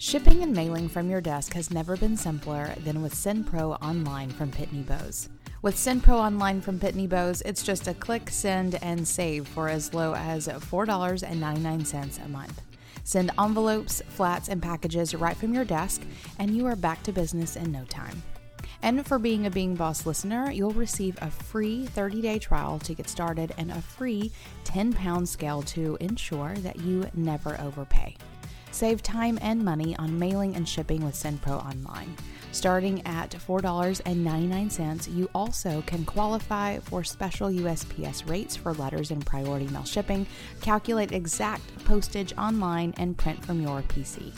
[0.00, 4.52] Shipping and mailing from your desk has never been simpler than with SendPro Online from
[4.52, 5.28] Pitney Bowes.
[5.60, 9.92] With SendPro Online from Pitney Bowes, it's just a click, send, and save for as
[9.92, 12.62] low as $4.99 a month.
[13.08, 16.02] Send envelopes, flats, and packages right from your desk,
[16.38, 18.22] and you are back to business in no time.
[18.82, 22.92] And for being a Being Boss listener, you'll receive a free 30 day trial to
[22.92, 24.30] get started and a free
[24.64, 28.14] 10 pound scale to ensure that you never overpay.
[28.72, 32.14] Save time and money on mailing and shipping with SendPro Online.
[32.52, 39.68] Starting at $4.99, you also can qualify for special USPS rates for letters and priority
[39.68, 40.26] mail shipping,
[40.60, 44.32] calculate exact postage online, and print from your PC.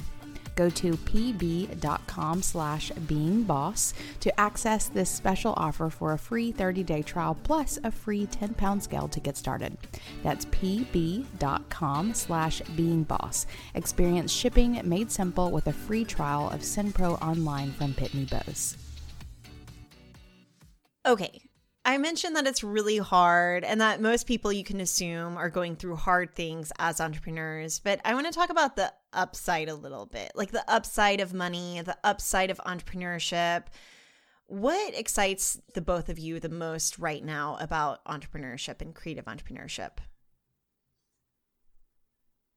[0.61, 7.35] Go to pb.com slash beingboss to access this special offer for a free 30-day trial
[7.45, 9.79] plus a free 10-pound scale to get started.
[10.23, 13.47] That's pb.com slash beingboss.
[13.75, 18.77] Experience shipping made simple with a free trial of SendPro Online from Pitney Bowes.
[21.07, 21.41] Okay.
[21.85, 25.77] I mentioned that it's really hard and that most people you can assume are going
[25.77, 27.79] through hard things as entrepreneurs.
[27.79, 31.33] But I want to talk about the upside a little bit like the upside of
[31.33, 33.65] money, the upside of entrepreneurship.
[34.47, 39.99] What excites the both of you the most right now about entrepreneurship and creative entrepreneurship?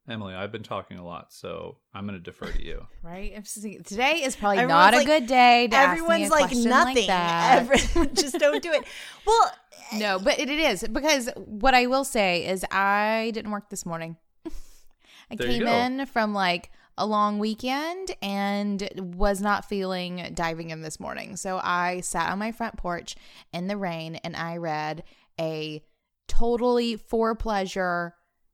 [0.08, 2.86] Emily, I've been talking a lot, so I'm going to defer to you.
[3.04, 3.32] Right?
[3.36, 3.54] If-
[3.86, 6.96] Today is probably Everyone's not a good day to ask me Everyone's a like nothing.
[6.96, 7.58] like that.
[7.72, 8.84] Every- just don't do it.
[9.26, 9.52] Well,
[9.94, 13.86] No, but it, it is because what I will say is I didn't work this
[13.86, 14.18] morning.
[15.32, 15.72] I There you came go.
[15.74, 21.36] in from like a long weekend and was not feeling diving in this morning.
[21.38, 23.16] So I sat on my front porch
[23.54, 25.04] in the rain and I read
[25.40, 25.82] a
[26.28, 28.14] totally for pleasure,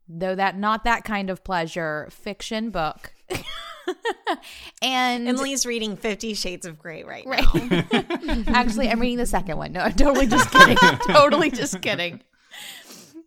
[0.10, 3.14] though that not that kind of pleasure fiction book
[4.82, 7.43] and Emily's reading Fifty Shades of Grey right, Right.
[7.72, 8.43] now.
[8.47, 9.72] Actually, I'm reading the second one.
[9.74, 10.78] No, I'm totally just kidding.
[11.07, 12.22] totally just kidding.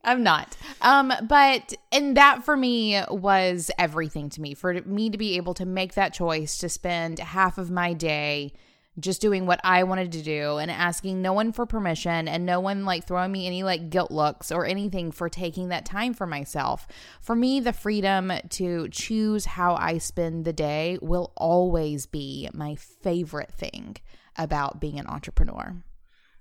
[0.04, 0.56] I'm not.
[0.80, 4.54] Um, but and that for me was everything to me.
[4.54, 8.52] For me to be able to make that choice to spend half of my day
[9.00, 12.60] just doing what I wanted to do and asking no one for permission and no
[12.60, 16.26] one like throwing me any like guilt looks or anything for taking that time for
[16.26, 16.86] myself.
[17.20, 22.74] For me, the freedom to choose how I spend the day will always be my
[22.74, 23.96] favorite thing
[24.36, 25.76] about being an entrepreneur.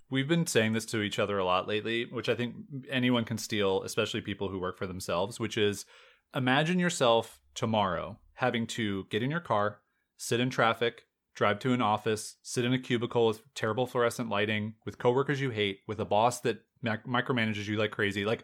[0.09, 2.55] We've been saying this to each other a lot lately, which I think
[2.89, 5.85] anyone can steal, especially people who work for themselves, which is
[6.35, 9.79] imagine yourself tomorrow having to get in your car,
[10.17, 11.03] sit in traffic,
[11.35, 15.49] drive to an office, sit in a cubicle with terrible fluorescent lighting, with coworkers you
[15.49, 18.25] hate, with a boss that mic- micromanages you like crazy.
[18.25, 18.43] Like,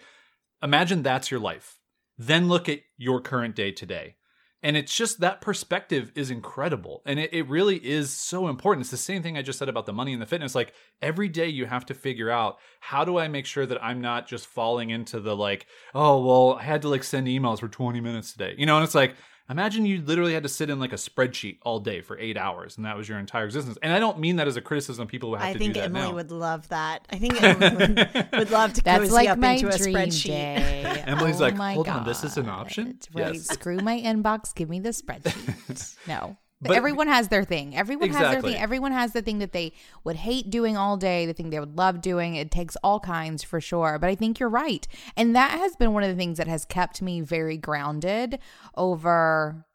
[0.64, 1.80] imagine that's your life.
[2.18, 4.16] Then look at your current day today.
[4.64, 7.04] And it's just that perspective is incredible.
[7.06, 8.84] And it, it really is so important.
[8.84, 10.56] It's the same thing I just said about the money and the fitness.
[10.56, 14.02] Like every day you have to figure out how do I make sure that I'm
[14.02, 17.68] not just falling into the like, oh, well, I had to like send emails for
[17.68, 18.56] 20 minutes today.
[18.58, 19.16] You know, and it's like,
[19.50, 22.76] Imagine you literally had to sit in like a spreadsheet all day for eight hours,
[22.76, 23.78] and that was your entire existence.
[23.82, 25.74] And I don't mean that as a criticism of people who have I to think
[25.76, 26.08] do that Emily now.
[26.08, 27.08] I think Emily would love that.
[27.10, 29.96] I think Emily would, would love to That's cozy like up my into a dream
[29.96, 30.26] spreadsheet.
[30.28, 31.04] day.
[31.08, 33.22] Emily's Oh like, my "Hold on, this is an option?" God.
[33.22, 33.34] Right.
[33.36, 33.48] Yes.
[33.48, 34.54] Screw my inbox.
[34.54, 35.96] Give me the spreadsheet.
[36.08, 36.36] no.
[36.62, 37.76] But- Everyone has their thing.
[37.76, 38.62] Everyone has their thing.
[38.62, 41.78] Everyone has the thing that they would hate doing all day, the thing they would
[41.78, 42.36] love doing.
[42.36, 44.00] It takes all kinds for sure.
[44.00, 44.88] But I think you're right.
[45.16, 48.40] And that has been one of the things that has kept me very grounded
[48.76, 49.66] over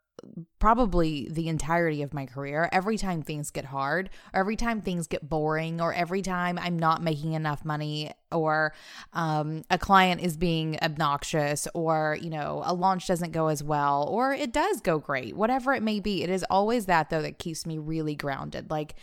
[0.59, 2.69] probably the entirety of my career.
[2.73, 6.79] Every time things get hard, or every time things get boring, or every time I'm
[6.79, 8.73] not making enough money, or
[9.13, 14.07] um, a client is being obnoxious, or you know a launch doesn't go as well,
[14.09, 17.39] or it does go great, whatever it may be, it is always that though that
[17.39, 18.71] keeps me really grounded.
[18.71, 18.95] Like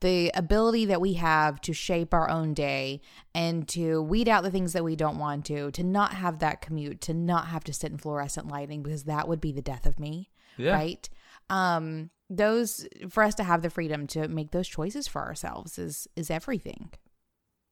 [0.00, 3.00] the ability that we have to shape our own day
[3.34, 6.60] and to weed out the things that we don't want to, to not have that
[6.60, 9.86] commute, to not have to sit in fluorescent lighting because that would be the death
[9.86, 10.72] of me Yeah.
[10.72, 11.08] right
[11.50, 16.08] um those for us to have the freedom to make those choices for ourselves is
[16.16, 16.90] is everything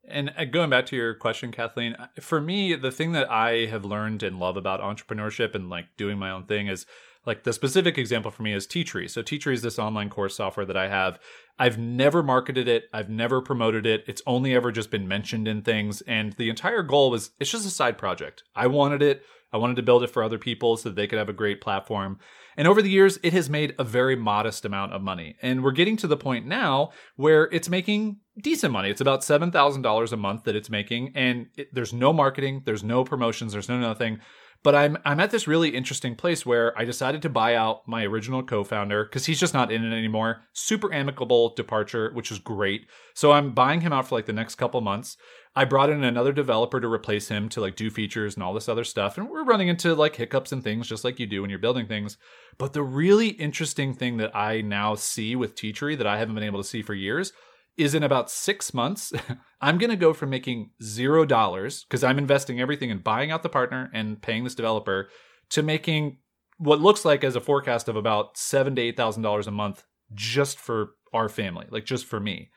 [0.06, 3.66] And uh, going back to your question, Kathleen, uh, for me, the thing that I
[3.66, 6.86] have learned and love about entrepreneurship and like doing my own thing is
[7.26, 9.08] like the specific example for me is Teachery.
[9.08, 11.18] So Teachery is this online course software that I have.
[11.58, 12.84] I've never marketed it.
[12.92, 14.04] I've never promoted it.
[14.06, 16.02] It's only ever just been mentioned in things.
[16.02, 18.44] And the entire goal was it's just a side project.
[18.54, 19.22] I wanted it.
[19.54, 21.60] I wanted to build it for other people so that they could have a great
[21.60, 22.18] platform.
[22.56, 25.36] And over the years, it has made a very modest amount of money.
[25.42, 28.90] And we're getting to the point now where it's making decent money.
[28.90, 31.12] It's about $7,000 a month that it's making.
[31.14, 34.18] And it, there's no marketing, there's no promotions, there's no nothing.
[34.64, 38.02] But I'm I'm at this really interesting place where I decided to buy out my
[38.04, 40.40] original co-founder because he's just not in it anymore.
[40.54, 42.86] Super amicable departure, which is great.
[43.12, 45.18] So I'm buying him out for like the next couple months.
[45.54, 48.68] I brought in another developer to replace him to like do features and all this
[48.68, 49.18] other stuff.
[49.18, 51.86] And we're running into like hiccups and things just like you do when you're building
[51.86, 52.16] things.
[52.56, 56.42] But the really interesting thing that I now see with Teachery that I haven't been
[56.42, 57.34] able to see for years
[57.76, 59.12] is in about six months,
[59.60, 63.42] I'm going to go from making zero dollars because I'm investing everything in buying out
[63.42, 65.08] the partner and paying this developer
[65.50, 66.18] to making
[66.58, 69.84] what looks like as a forecast of about seven to eight thousand dollars a month
[70.12, 72.50] just for our family, like just for me,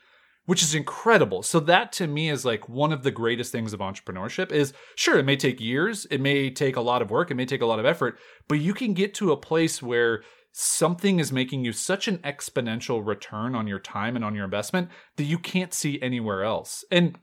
[0.46, 1.44] which is incredible.
[1.44, 5.18] So that to me is like one of the greatest things of entrepreneurship is sure,
[5.18, 7.66] it may take years, it may take a lot of work, it may take a
[7.66, 11.72] lot of effort, but you can get to a place where something is making you
[11.72, 16.02] such an exponential return on your time and on your investment that you can't see
[16.02, 16.84] anywhere else.
[16.92, 17.18] And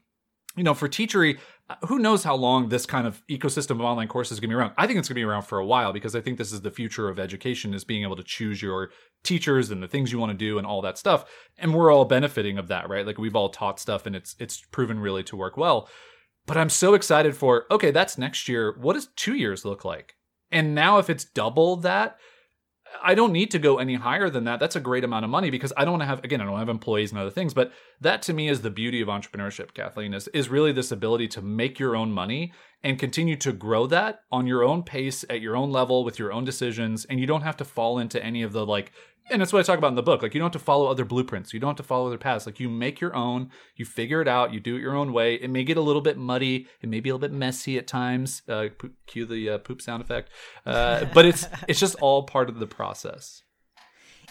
[0.56, 4.08] you know, for Teachery, uh, who knows how long this kind of ecosystem of online
[4.08, 4.72] courses is going to be around?
[4.76, 6.60] I think it's going to be around for a while because I think this is
[6.60, 8.90] the future of education is being able to choose your
[9.22, 11.24] teachers and the things you want to do and all that stuff.
[11.58, 13.06] And we're all benefiting of that, right?
[13.06, 15.88] Like we've all taught stuff and it's it's proven really to work well.
[16.46, 18.76] But I'm so excited for okay, that's next year.
[18.78, 20.14] What does 2 years look like?
[20.52, 22.18] And now if it's double that,
[23.02, 24.60] I don't need to go any higher than that.
[24.60, 27.10] That's a great amount of money because I don't have again, I don't have employees
[27.10, 30.48] and other things, but that to me is the beauty of entrepreneurship, Kathleen, is is
[30.48, 34.62] really this ability to make your own money and continue to grow that on your
[34.62, 37.64] own pace at your own level with your own decisions and you don't have to
[37.64, 38.92] fall into any of the like
[39.30, 40.22] and that's what I talk about in the book.
[40.22, 41.54] Like you don't have to follow other blueprints.
[41.54, 42.46] You don't have to follow other paths.
[42.46, 45.34] Like you make your own, you figure it out, you do it your own way.
[45.34, 47.86] It may get a little bit muddy, it may be a little bit messy at
[47.86, 48.42] times.
[48.48, 50.30] Uh, poop, cue the uh, poop sound effect.
[50.66, 53.42] Uh, but it's it's just all part of the process.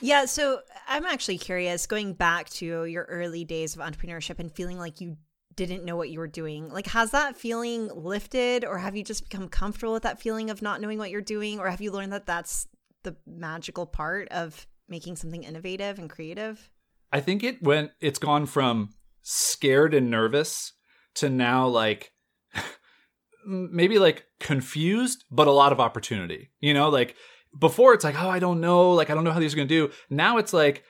[0.01, 4.77] Yeah, so I'm actually curious going back to your early days of entrepreneurship and feeling
[4.77, 5.17] like you
[5.55, 6.69] didn't know what you were doing.
[6.69, 10.61] Like has that feeling lifted or have you just become comfortable with that feeling of
[10.61, 12.67] not knowing what you're doing or have you learned that that's
[13.03, 16.69] the magical part of making something innovative and creative?
[17.11, 18.89] I think it went it's gone from
[19.23, 20.73] scared and nervous
[21.15, 22.11] to now like
[23.47, 26.51] maybe like confused but a lot of opportunity.
[26.59, 27.15] You know, like
[27.57, 29.67] before it's like, "Oh, I don't know, like I don't know how these are going
[29.67, 30.83] to do." Now it's like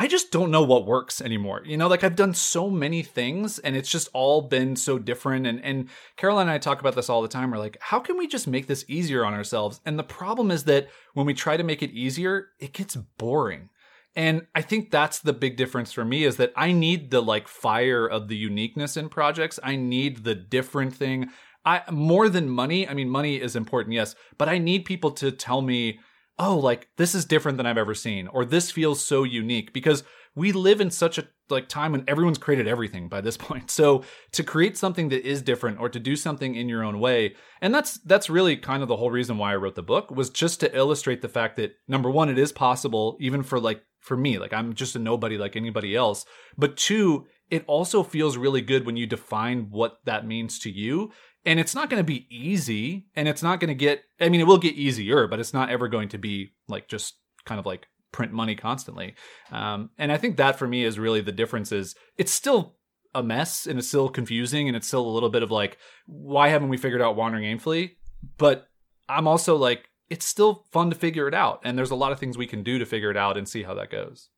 [0.00, 1.60] I just don't know what works anymore.
[1.66, 5.46] You know, like I've done so many things and it's just all been so different.
[5.46, 7.50] And and Caroline and I talk about this all the time.
[7.50, 9.82] We're like, how can we just make this easier on ourselves?
[9.84, 13.68] And the problem is that when we try to make it easier, it gets boring.
[14.16, 17.46] And I think that's the big difference for me is that I need the like
[17.46, 19.60] fire of the uniqueness in projects.
[19.62, 21.28] I need the different thing.
[21.66, 22.88] I more than money.
[22.88, 26.00] I mean, money is important, yes, but I need people to tell me,
[26.40, 30.02] "Oh, like this is different than I've ever seen," or "This feels so unique." Because
[30.34, 33.70] we live in such a like time when everyone's created everything by this point.
[33.70, 37.34] So to create something that is different or to do something in your own way,
[37.60, 40.30] and that's that's really kind of the whole reason why I wrote the book was
[40.30, 44.16] just to illustrate the fact that number one, it is possible even for like for
[44.16, 46.24] me, like I'm just a nobody like anybody else.
[46.56, 51.10] But two, it also feels really good when you define what that means to you.
[51.44, 54.40] And it's not going to be easy and it's not going to get, I mean,
[54.40, 57.14] it will get easier, but it's not ever going to be like just
[57.44, 59.14] kind of like print money constantly.
[59.50, 62.76] Um, and I think that for me is really the difference is it's still
[63.14, 66.48] a mess and it's still confusing and it's still a little bit of like, why
[66.48, 67.92] haven't we figured out wandering aimfully?
[68.36, 68.68] But
[69.08, 71.60] I'm also like, it's still fun to figure it out.
[71.64, 73.62] And there's a lot of things we can do to figure it out and see
[73.62, 74.28] how that goes.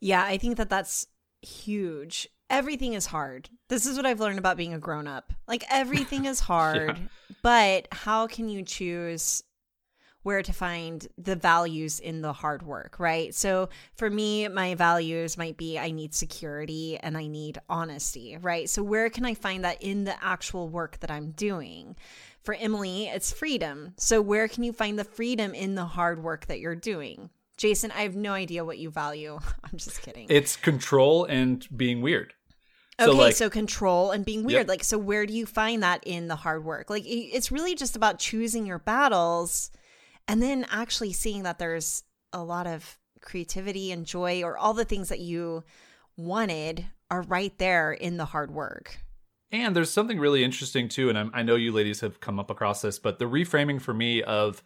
[0.00, 1.06] Yeah, I think that that's
[1.42, 2.28] huge.
[2.48, 3.48] Everything is hard.
[3.68, 5.32] This is what I've learned about being a grown up.
[5.48, 7.36] Like everything is hard, yeah.
[7.42, 9.42] but how can you choose
[10.26, 13.32] where to find the values in the hard work, right?
[13.32, 18.68] So for me, my values might be I need security and I need honesty, right?
[18.68, 21.94] So where can I find that in the actual work that I'm doing?
[22.42, 23.94] For Emily, it's freedom.
[23.98, 27.30] So where can you find the freedom in the hard work that you're doing?
[27.56, 29.38] Jason, I have no idea what you value.
[29.64, 30.26] I'm just kidding.
[30.28, 32.34] It's control and being weird.
[32.98, 34.60] So okay, like, so control and being weird.
[34.60, 34.68] Yep.
[34.68, 36.88] Like, so where do you find that in the hard work?
[36.88, 39.70] Like, it's really just about choosing your battles
[40.26, 44.84] and then actually seeing that there's a lot of creativity and joy or all the
[44.84, 45.62] things that you
[46.16, 48.98] wanted are right there in the hard work.
[49.52, 52.50] And there's something really interesting too, and I'm, i know you ladies have come up
[52.50, 54.62] across this, but the reframing for me of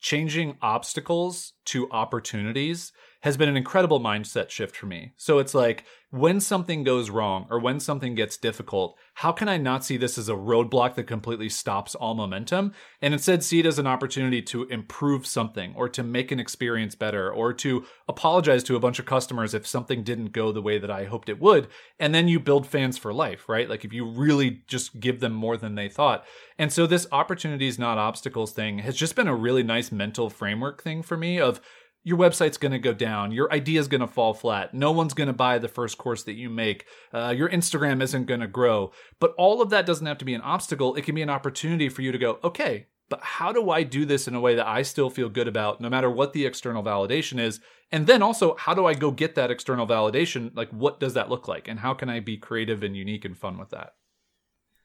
[0.00, 2.92] changing obstacles to opportunities
[3.24, 5.14] has been an incredible mindset shift for me.
[5.16, 9.56] So it's like when something goes wrong or when something gets difficult, how can I
[9.56, 13.66] not see this as a roadblock that completely stops all momentum and instead see it
[13.66, 18.62] as an opportunity to improve something or to make an experience better or to apologize
[18.64, 21.40] to a bunch of customers if something didn't go the way that I hoped it
[21.40, 21.68] would.
[21.98, 23.70] And then you build fans for life, right?
[23.70, 26.26] Like if you really just give them more than they thought.
[26.58, 30.82] And so this opportunities, not obstacles thing has just been a really nice mental framework
[30.82, 31.62] thing for me of
[32.04, 33.32] your website's going to go down.
[33.32, 34.74] Your idea is going to fall flat.
[34.74, 36.84] No one's going to buy the first course that you make.
[37.12, 38.92] Uh, your Instagram isn't going to grow.
[39.18, 40.94] But all of that doesn't have to be an obstacle.
[40.94, 44.04] It can be an opportunity for you to go, okay, but how do I do
[44.04, 46.82] this in a way that I still feel good about, no matter what the external
[46.82, 47.60] validation is?
[47.90, 50.54] And then also, how do I go get that external validation?
[50.54, 51.68] Like, what does that look like?
[51.68, 53.94] And how can I be creative and unique and fun with that?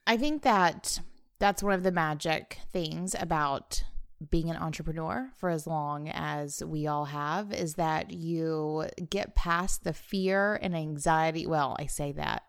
[0.06, 1.00] I think that
[1.38, 3.82] that's one of the magic things about
[4.28, 9.84] being an entrepreneur for as long as we all have is that you get past
[9.84, 11.46] the fear and anxiety.
[11.46, 12.42] Well, I say that.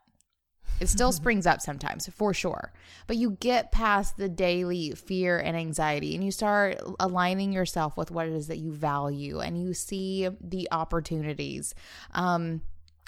[0.82, 2.74] It still springs up sometimes, for sure.
[3.08, 8.12] But you get past the daily fear and anxiety and you start aligning yourself with
[8.12, 11.74] what it is that you value and you see the opportunities.
[12.14, 12.62] Um,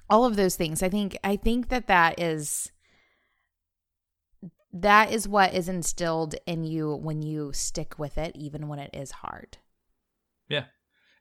[0.09, 0.84] all of those things.
[0.84, 2.72] I think I think that that is
[4.74, 8.89] that is what is instilled in you when you stick with it, even when it
[8.93, 9.57] is hard.
[10.49, 10.65] Yeah.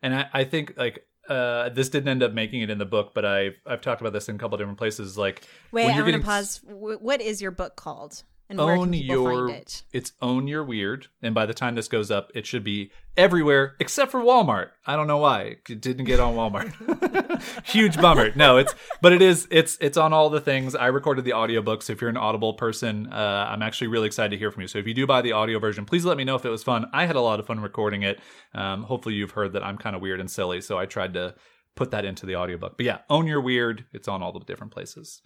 [0.03, 3.13] And I, I think like uh, this didn't end up making it in the book,
[3.15, 5.17] but I've I've talked about this in a couple different places.
[5.17, 6.61] Like, wait, I'm gonna pause.
[6.65, 8.25] What is your book called?
[8.49, 9.83] And own your it?
[9.93, 11.07] it's own your weird.
[11.23, 14.71] And by the time this goes up it should be everywhere except for walmart.
[14.87, 15.57] I don't know why.
[15.69, 17.43] It didn't get on walmart.
[17.67, 18.33] Huge bummer.
[18.35, 20.75] No it's but it is it's it's on all the things.
[20.75, 21.89] I recorded the audiobooks.
[21.89, 24.69] If you're an audible person uh, i'm actually really excited to hear from you.
[24.69, 26.63] So if you do buy the audio version please let me know if it was
[26.63, 26.87] fun.
[26.93, 28.21] I had a lot of fun recording it.
[28.55, 30.61] Um, hopefully you've heard that i'm kind of weird and silly.
[30.61, 31.35] So i tried to
[31.75, 32.77] put that into the audiobook.
[32.77, 33.87] But yeah own your weird.
[33.93, 35.23] It's on all the different places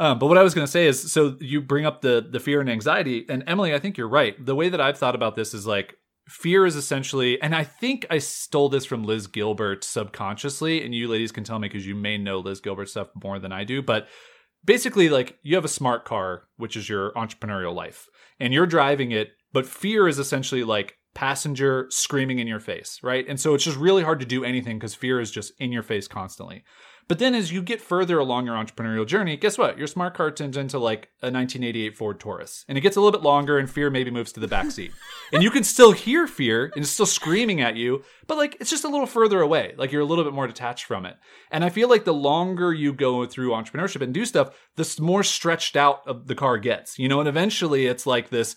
[0.00, 2.40] um, but what I was going to say is, so you bring up the the
[2.40, 4.34] fear and anxiety, and Emily, I think you're right.
[4.44, 5.94] The way that I've thought about this is like
[6.26, 11.06] fear is essentially, and I think I stole this from Liz Gilbert subconsciously, and you
[11.06, 13.82] ladies can tell me because you may know Liz Gilbert stuff more than I do,
[13.82, 14.08] but
[14.64, 19.12] basically, like you have a smart car, which is your entrepreneurial life, and you're driving
[19.12, 23.26] it, but fear is essentially like passenger screaming in your face, right?
[23.28, 25.82] And so it's just really hard to do anything because fear is just in your
[25.82, 26.64] face constantly.
[27.10, 29.76] But then as you get further along your entrepreneurial journey, guess what?
[29.76, 32.64] Your smart car turns into like a 1988 Ford Taurus.
[32.68, 34.92] And it gets a little bit longer and fear maybe moves to the back seat.
[35.32, 38.70] and you can still hear fear and it's still screaming at you, but like it's
[38.70, 39.74] just a little further away.
[39.76, 41.16] Like you're a little bit more detached from it.
[41.50, 45.24] And I feel like the longer you go through entrepreneurship and do stuff, the more
[45.24, 46.96] stretched out of the car gets.
[46.96, 48.54] You know, and eventually it's like this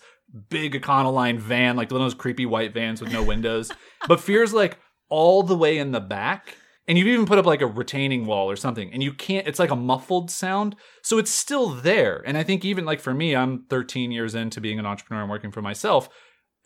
[0.48, 3.72] big Econoline van, like one of those creepy white vans with no windows.
[4.06, 4.78] but fear's like
[5.08, 6.54] all the way in the back
[6.86, 9.58] and you've even put up like a retaining wall or something and you can't it's
[9.58, 12.22] like a muffled sound so it's still there.
[12.26, 15.30] And i think even like for me i'm 13 years into being an entrepreneur and
[15.30, 16.08] working for myself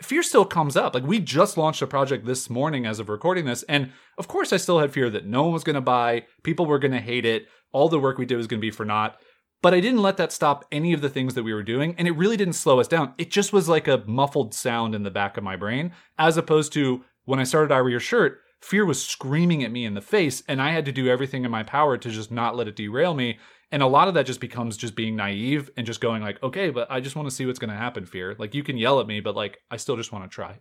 [0.03, 0.95] fear still comes up.
[0.95, 4.53] Like we just launched a project this morning as of recording this and of course
[4.53, 7.01] i still had fear that no one was going to buy people were going to
[7.01, 9.17] hate it all the work we did was going to be for naught.
[9.61, 12.07] But i didn't let that stop any of the things that we were doing and
[12.07, 13.15] it really didn't slow us down.
[13.19, 16.73] It just was like a muffled sound in the back of my brain as opposed
[16.75, 20.01] to when i started i wear your shirt fear was screaming at me in the
[20.01, 22.77] face and i had to do everything in my power to just not let it
[22.77, 23.39] derail me.
[23.71, 26.71] And a lot of that just becomes just being naive and just going like okay
[26.71, 28.35] but i just want to see what's going to happen fear.
[28.39, 30.59] Like you can yell at me but like i still just want to try.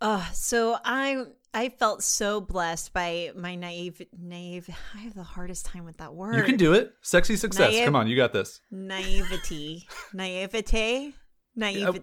[0.00, 5.66] Uh so i i felt so blessed by my naive naive i have the hardest
[5.66, 6.92] time with that word you can do it.
[7.02, 7.72] Sexy success.
[7.72, 8.60] Naive, come on you got this.
[8.70, 9.86] naivety.
[10.14, 11.14] Naivete?
[11.54, 12.02] Naive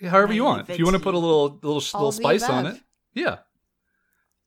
[0.00, 0.68] yeah, however you want.
[0.68, 2.80] If you want to put a little little, little spice on it.
[3.14, 3.38] yeah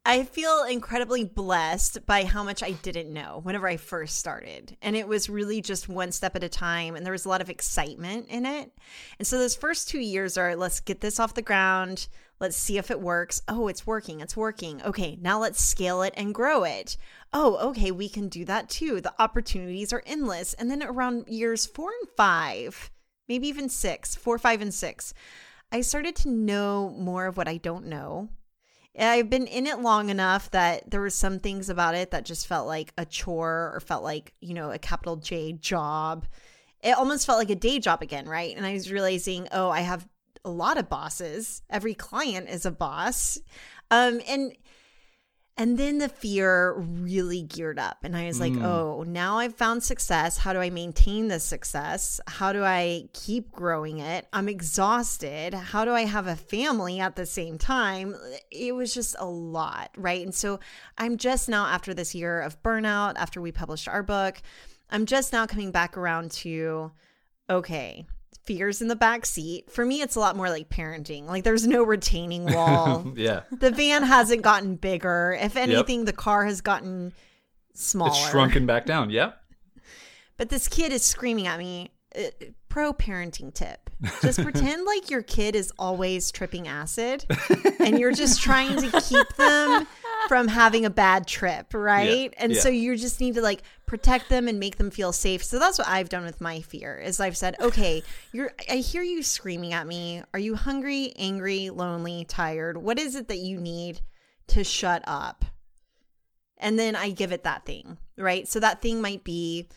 [0.07, 4.77] I feel incredibly blessed by how much I didn't know whenever I first started.
[4.81, 6.95] And it was really just one step at a time.
[6.95, 8.71] And there was a lot of excitement in it.
[9.19, 12.07] And so those first two years are let's get this off the ground.
[12.39, 13.41] Let's see if it works.
[13.49, 14.21] Oh, it's working.
[14.21, 14.81] It's working.
[14.81, 16.95] Okay, now let's scale it and grow it.
[17.33, 19.01] Oh, okay, we can do that too.
[19.01, 20.53] The opportunities are endless.
[20.53, 22.91] And then around years four and five,
[23.27, 25.13] maybe even six, four, five, and six,
[25.69, 28.29] I started to know more of what I don't know
[28.97, 32.47] I've been in it long enough that there were some things about it that just
[32.47, 36.25] felt like a chore or felt like, you know, a capital J job.
[36.83, 38.55] It almost felt like a day job again, right?
[38.55, 40.07] And I was realizing, oh, I have
[40.45, 41.61] a lot of bosses.
[41.69, 43.37] Every client is a boss.
[43.91, 44.53] Um, and
[45.57, 47.97] and then the fear really geared up.
[48.03, 48.63] And I was like, mm.
[48.63, 50.37] oh, now I've found success.
[50.37, 52.21] How do I maintain this success?
[52.27, 54.27] How do I keep growing it?
[54.31, 55.55] I'm exhausted.
[55.55, 58.15] How do I have a family at the same time?
[58.51, 60.23] It was just a lot, right?
[60.23, 60.59] And so
[60.97, 64.39] I'm just now, after this year of burnout, after we published our book,
[64.91, 66.91] I'm just now coming back around to,
[67.49, 68.05] okay,
[68.47, 69.69] fears in the back seat.
[69.69, 71.27] For me, it's a lot more like parenting.
[71.27, 73.13] Like there's no retaining wall.
[73.15, 73.41] yeah.
[73.51, 75.37] The van hasn't gotten bigger.
[75.39, 76.05] If anything, yep.
[76.07, 77.13] the car has gotten
[77.73, 78.11] smaller.
[78.11, 79.09] It's shrunken back down.
[79.09, 79.37] Yep.
[80.37, 81.91] But this kid is screaming at me.
[82.17, 82.29] Uh,
[82.69, 83.89] pro parenting tip.
[84.21, 87.25] Just pretend like your kid is always tripping acid
[87.79, 89.87] and you're just trying to keep them
[90.27, 92.31] from having a bad trip, right?
[92.31, 92.61] Yeah, and yeah.
[92.61, 95.43] so you just need to like protect them and make them feel safe.
[95.43, 96.97] So that's what I've done with my fear.
[96.97, 100.23] Is I've said, "Okay, you're I hear you screaming at me.
[100.33, 102.77] Are you hungry, angry, lonely, tired?
[102.77, 104.01] What is it that you need
[104.47, 105.45] to shut up?"
[106.57, 108.47] And then I give it that thing, right?
[108.47, 109.67] So that thing might be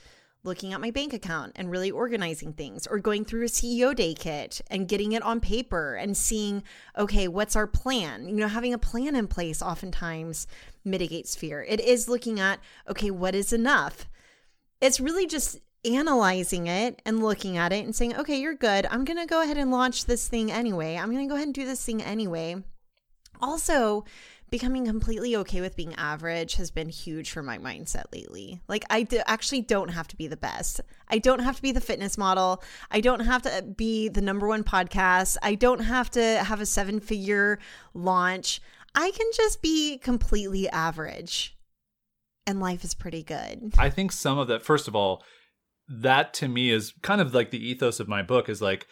[0.42, 4.14] looking at my bank account and really organizing things or going through a CEO day
[4.14, 6.62] kit and getting it on paper and seeing,
[6.96, 8.28] okay, what's our plan?
[8.28, 10.46] You know, having a plan in place oftentimes
[10.84, 11.62] mitigates fear.
[11.68, 14.08] It is looking at, okay, what is enough?
[14.80, 18.86] It's really just analyzing it and looking at it and saying, okay, you're good.
[18.90, 20.96] I'm going to go ahead and launch this thing anyway.
[20.96, 22.62] I'm going to go ahead and do this thing anyway.
[23.42, 24.04] Also,
[24.50, 28.60] becoming completely okay with being average has been huge for my mindset lately.
[28.68, 30.80] Like I do, actually don't have to be the best.
[31.08, 32.62] I don't have to be the fitness model.
[32.90, 35.36] I don't have to be the number one podcast.
[35.42, 37.58] I don't have to have a seven-figure
[37.94, 38.60] launch.
[38.94, 41.56] I can just be completely average.
[42.46, 43.74] And life is pretty good.
[43.78, 45.22] I think some of that first of all,
[45.88, 48.86] that to me is kind of like the ethos of my book is like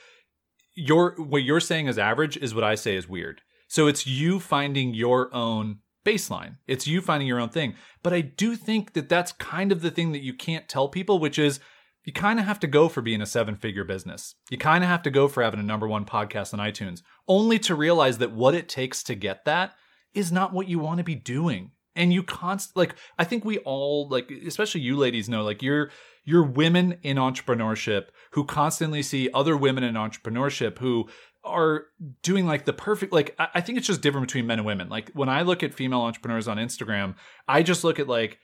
[0.75, 4.41] your what you're saying is average is what I say is weird so it's you
[4.41, 6.57] finding your own baseline.
[6.67, 7.75] It's you finding your own thing.
[8.03, 11.19] But I do think that that's kind of the thing that you can't tell people,
[11.19, 11.61] which is
[12.05, 14.35] you kind of have to go for being a seven figure business.
[14.51, 17.59] You kind of have to go for having a number one podcast on iTunes, only
[17.61, 19.75] to realize that what it takes to get that
[20.15, 21.73] is not what you want to be doing.
[21.95, 25.91] And you const like I think we all like especially you ladies know like you're
[26.25, 31.09] you're women in entrepreneurship who constantly see other women in entrepreneurship who
[31.45, 31.87] are
[32.23, 34.89] doing like the perfect like I think it's just different between men and women.
[34.89, 37.15] Like when I look at female entrepreneurs on Instagram,
[37.47, 38.39] I just look at like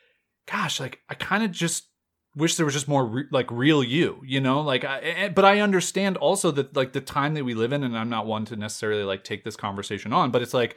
[0.47, 1.88] gosh, like I kind of just
[2.36, 4.61] wish there was just more re- like real you, you know?
[4.61, 7.97] Like I but I understand also that like the time that we live in and
[7.97, 10.76] I'm not one to necessarily like take this conversation on, but it's like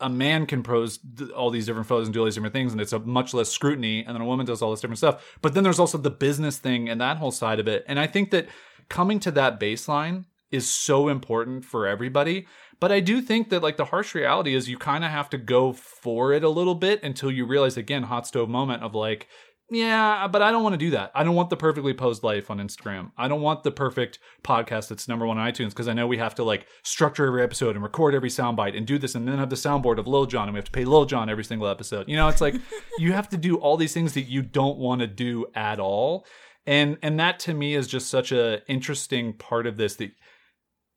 [0.00, 0.98] a man can pose
[1.34, 3.48] all these different photos and do all these different things and it's a much less
[3.48, 6.10] scrutiny and then a woman does all this different stuff but then there's also the
[6.10, 8.46] business thing and that whole side of it and i think that
[8.88, 12.46] coming to that baseline is so important for everybody
[12.80, 15.38] but i do think that like the harsh reality is you kind of have to
[15.38, 19.28] go for it a little bit until you realize again hot stove moment of like
[19.68, 21.10] yeah, but I don't want to do that.
[21.12, 23.10] I don't want the perfectly posed life on Instagram.
[23.18, 26.18] I don't want the perfect podcast that's number one on iTunes because I know we
[26.18, 29.38] have to like structure every episode and record every soundbite and do this and then
[29.38, 31.66] have the soundboard of Lil Jon and we have to pay Lil Jon every single
[31.66, 32.08] episode.
[32.08, 32.54] You know, it's like
[32.98, 36.26] you have to do all these things that you don't want to do at all.
[36.64, 40.12] And and that to me is just such a interesting part of this that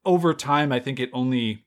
[0.10, 1.66] over time I think it only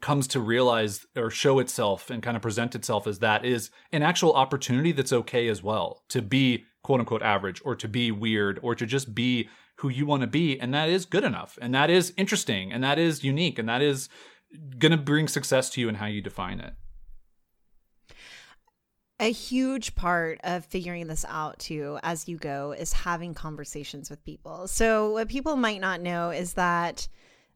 [0.00, 4.02] comes to realize or show itself and kind of present itself as that is an
[4.02, 8.58] actual opportunity that's okay as well to be quote unquote average or to be weird
[8.62, 10.58] or to just be who you want to be.
[10.58, 11.58] And that is good enough.
[11.60, 12.72] And that is interesting.
[12.72, 13.58] And that is unique.
[13.58, 14.08] And that is
[14.78, 16.72] going to bring success to you and how you define it.
[19.20, 24.24] A huge part of figuring this out too as you go is having conversations with
[24.24, 24.68] people.
[24.68, 27.08] So what people might not know is that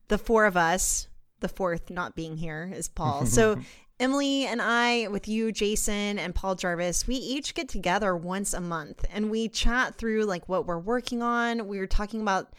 [0.08, 1.08] the four of us
[1.42, 3.26] the fourth not being here is Paul.
[3.32, 3.58] So
[4.00, 8.60] Emily and I, with you, Jason, and Paul Jarvis, we each get together once a
[8.60, 11.68] month and we chat through like what we're working on.
[11.68, 12.52] We are talking about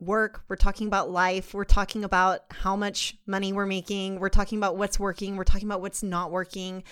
[0.00, 4.58] work, we're talking about life, we're talking about how much money we're making, we're talking
[4.58, 6.82] about what's working, we're talking about what's not working.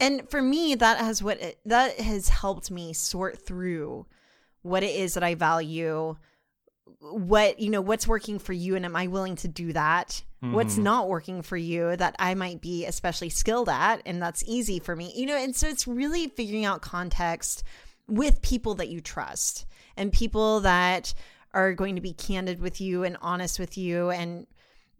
[0.00, 4.06] And for me, that has what it, that has helped me sort through
[4.62, 6.16] what it is that I value,
[7.00, 10.54] what you know what's working for you and am i willing to do that mm-hmm.
[10.54, 14.78] what's not working for you that i might be especially skilled at and that's easy
[14.78, 17.64] for me you know and so it's really figuring out context
[18.08, 19.66] with people that you trust
[19.96, 21.12] and people that
[21.52, 24.46] are going to be candid with you and honest with you and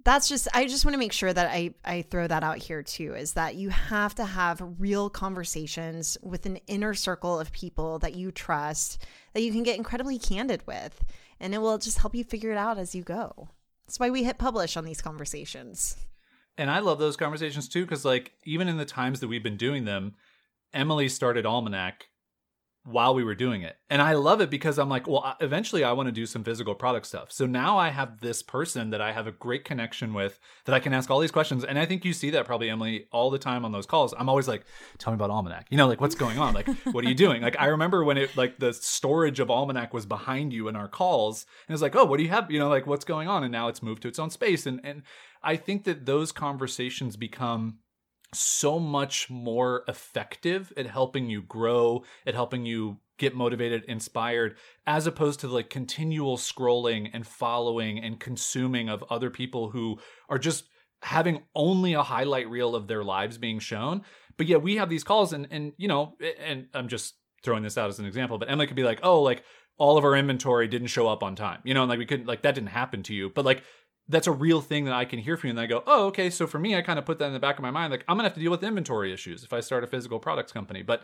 [0.06, 2.82] that's just i just want to make sure that i i throw that out here
[2.82, 7.98] too is that you have to have real conversations with an inner circle of people
[7.98, 9.04] that you trust
[9.34, 11.04] that you can get incredibly candid with
[11.40, 13.48] and it will just help you figure it out as you go.
[13.86, 15.96] That's why we hit publish on these conversations.
[16.58, 19.56] And I love those conversations too, because like even in the times that we've been
[19.58, 20.14] doing them,
[20.72, 22.08] Emily started Almanac
[22.86, 23.76] while we were doing it.
[23.90, 26.72] And I love it because I'm like, well, eventually I want to do some physical
[26.72, 27.32] product stuff.
[27.32, 30.78] So now I have this person that I have a great connection with that I
[30.78, 31.64] can ask all these questions.
[31.64, 34.14] And I think you see that probably, Emily, all the time on those calls.
[34.16, 34.64] I'm always like,
[34.98, 35.66] tell me about Almanac.
[35.68, 36.54] You know, like what's going on?
[36.54, 37.42] Like, what are you doing?
[37.42, 40.86] Like, I remember when it, like, the storage of Almanac was behind you in our
[40.86, 41.44] calls.
[41.66, 42.52] And it's like, oh, what do you have?
[42.52, 43.42] You know, like, what's going on?
[43.42, 44.64] And now it's moved to its own space.
[44.64, 45.02] And, and
[45.42, 47.78] I think that those conversations become
[48.34, 54.56] so much more effective at helping you grow, at helping you get motivated, inspired,
[54.86, 59.98] as opposed to like continual scrolling and following and consuming of other people who
[60.28, 60.64] are just
[61.02, 64.02] having only a highlight reel of their lives being shown.
[64.36, 67.78] But yeah, we have these calls and and you know, and I'm just throwing this
[67.78, 69.44] out as an example, but Emily could be like, "Oh, like
[69.78, 72.26] all of our inventory didn't show up on time." You know, and like we couldn't
[72.26, 73.30] like that didn't happen to you.
[73.30, 73.62] But like
[74.08, 75.50] that's a real thing that I can hear from you.
[75.52, 76.30] And I go, oh, okay.
[76.30, 77.90] So for me, I kind of put that in the back of my mind.
[77.90, 80.18] Like, I'm going to have to deal with inventory issues if I start a physical
[80.18, 80.82] products company.
[80.82, 81.02] But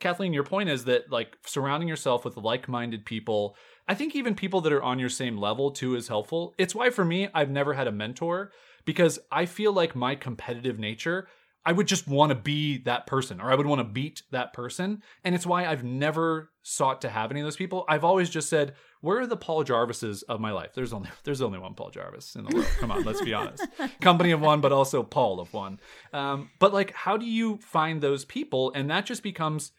[0.00, 3.56] Kathleen, your point is that like surrounding yourself with like minded people,
[3.88, 6.54] I think even people that are on your same level too is helpful.
[6.58, 8.52] It's why for me, I've never had a mentor
[8.84, 11.28] because I feel like my competitive nature
[11.64, 14.52] I would just want to be that person or I would want to beat that
[14.52, 15.02] person.
[15.24, 17.84] And it's why I've never sought to have any of those people.
[17.88, 20.70] I've always just said, where are the Paul Jarvises of my life?
[20.74, 22.68] There's only there's only one Paul Jarvis in the world.
[22.78, 23.66] Come on, let's be honest.
[24.00, 25.78] Company of one, but also Paul of one.
[26.12, 28.72] Um, but like, how do you find those people?
[28.74, 29.72] And that just becomes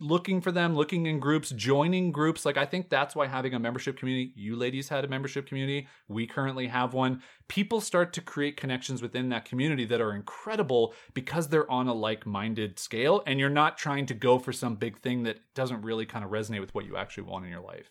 [0.00, 2.44] looking for them, looking in groups, joining groups.
[2.44, 5.88] Like I think that's why having a membership community, you ladies had a membership community,
[6.06, 7.22] we currently have one.
[7.48, 11.94] People start to create connections within that community that are incredible because they're on a
[11.94, 16.06] like-minded scale and you're not trying to go for some big thing that doesn't really
[16.06, 17.90] kind of resonate with what you actually want in your life.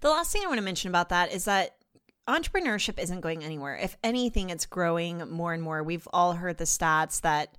[0.00, 1.76] The last thing I want to mention about that is that
[2.28, 3.76] entrepreneurship isn't going anywhere.
[3.76, 5.82] If anything, it's growing more and more.
[5.82, 7.56] We've all heard the stats that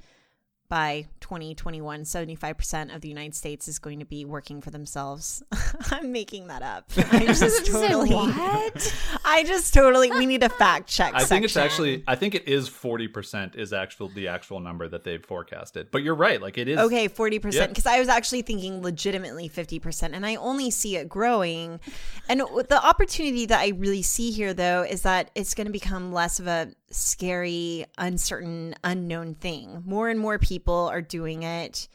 [0.70, 5.42] by 2021 75% of the united states is going to be working for themselves
[5.92, 8.94] i'm making that up i just totally what
[9.30, 12.48] i just totally we need a fact check i think it's actually i think it
[12.48, 15.92] is 40% is actual the actual number that they've forecasted.
[15.92, 20.12] But you're right like it is okay 40% because i was actually thinking legitimately 50%
[20.14, 21.80] and i only see it growing.
[22.28, 26.12] And the opportunity that i really see here though is that it's going to become
[26.12, 29.84] less of a scary, uncertain, unknown thing.
[29.86, 31.88] More and more people are doing it.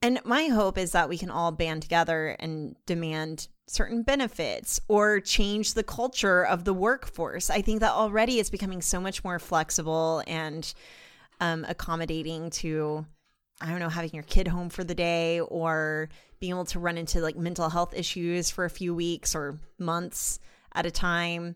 [0.00, 5.20] And my hope is that we can all band together and demand certain benefits or
[5.20, 7.50] change the culture of the workforce.
[7.50, 10.72] I think that already it's becoming so much more flexible and
[11.40, 13.06] um, accommodating to,
[13.60, 16.08] I don't know, having your kid home for the day or
[16.40, 20.40] being able to run into like mental health issues for a few weeks or months
[20.74, 21.54] at a time.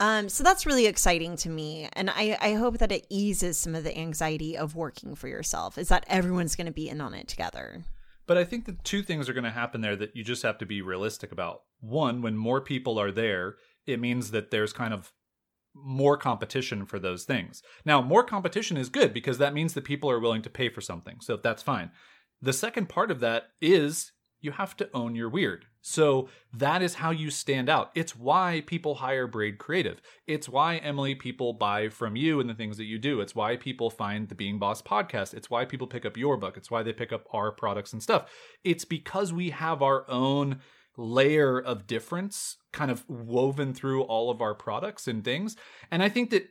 [0.00, 1.88] Um, so that's really exciting to me.
[1.92, 5.78] And I, I hope that it eases some of the anxiety of working for yourself,
[5.78, 7.84] is that everyone's going to be in on it together.
[8.26, 10.58] But I think the two things are going to happen there that you just have
[10.58, 11.62] to be realistic about.
[11.80, 13.56] One, when more people are there,
[13.86, 15.12] it means that there's kind of
[15.74, 17.62] more competition for those things.
[17.84, 20.80] Now, more competition is good because that means that people are willing to pay for
[20.80, 21.16] something.
[21.20, 21.90] So that's fine.
[22.40, 25.66] The second part of that is you have to own your weird.
[25.82, 27.90] So that is how you stand out.
[27.94, 30.00] It's why people hire Braid Creative.
[30.28, 33.20] It's why, Emily, people buy from you and the things that you do.
[33.20, 35.34] It's why people find the Being Boss podcast.
[35.34, 36.56] It's why people pick up your book.
[36.56, 38.30] It's why they pick up our products and stuff.
[38.62, 40.60] It's because we have our own
[40.96, 45.56] layer of difference kind of woven through all of our products and things.
[45.90, 46.48] And I think that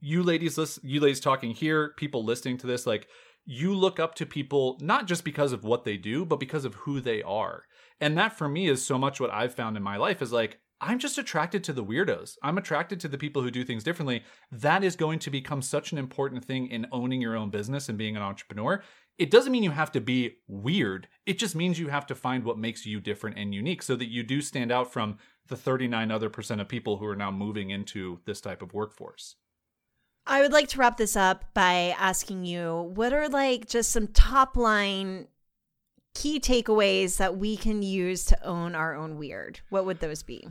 [0.00, 3.08] you ladies, you ladies talking here, people listening to this, like,
[3.50, 6.74] you look up to people not just because of what they do, but because of
[6.74, 7.64] who they are.
[7.98, 10.58] And that for me is so much what I've found in my life is like,
[10.82, 12.36] I'm just attracted to the weirdos.
[12.42, 14.22] I'm attracted to the people who do things differently.
[14.52, 17.96] That is going to become such an important thing in owning your own business and
[17.96, 18.82] being an entrepreneur.
[19.16, 21.08] It doesn't mean you have to be weird.
[21.24, 24.10] It just means you have to find what makes you different and unique so that
[24.10, 27.70] you do stand out from the 39 other percent of people who are now moving
[27.70, 29.36] into this type of workforce.
[30.28, 34.08] I would like to wrap this up by asking you what are like just some
[34.08, 35.26] top line
[36.14, 39.60] key takeaways that we can use to own our own weird?
[39.70, 40.46] What would those be?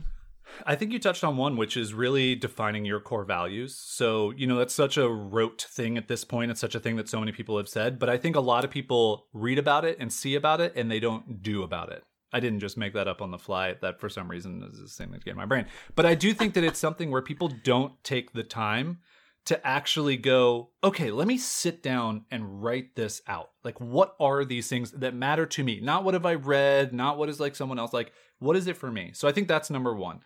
[0.66, 3.76] I think you touched on one, which is really defining your core values.
[3.76, 6.50] So, you know, that's such a rote thing at this point.
[6.50, 8.64] It's such a thing that so many people have said, but I think a lot
[8.64, 12.02] of people read about it and see about it and they don't do about it.
[12.32, 13.76] I didn't just make that up on the fly.
[13.80, 15.66] That for some reason is the same thing in my brain.
[15.94, 18.98] But I do think that it's something where people don't take the time
[19.48, 23.48] to actually go, okay, let me sit down and write this out.
[23.64, 25.80] Like, what are these things that matter to me?
[25.80, 28.76] Not what have I read, not what is like someone else, like, what is it
[28.76, 29.12] for me?
[29.14, 30.20] So I think that's number one.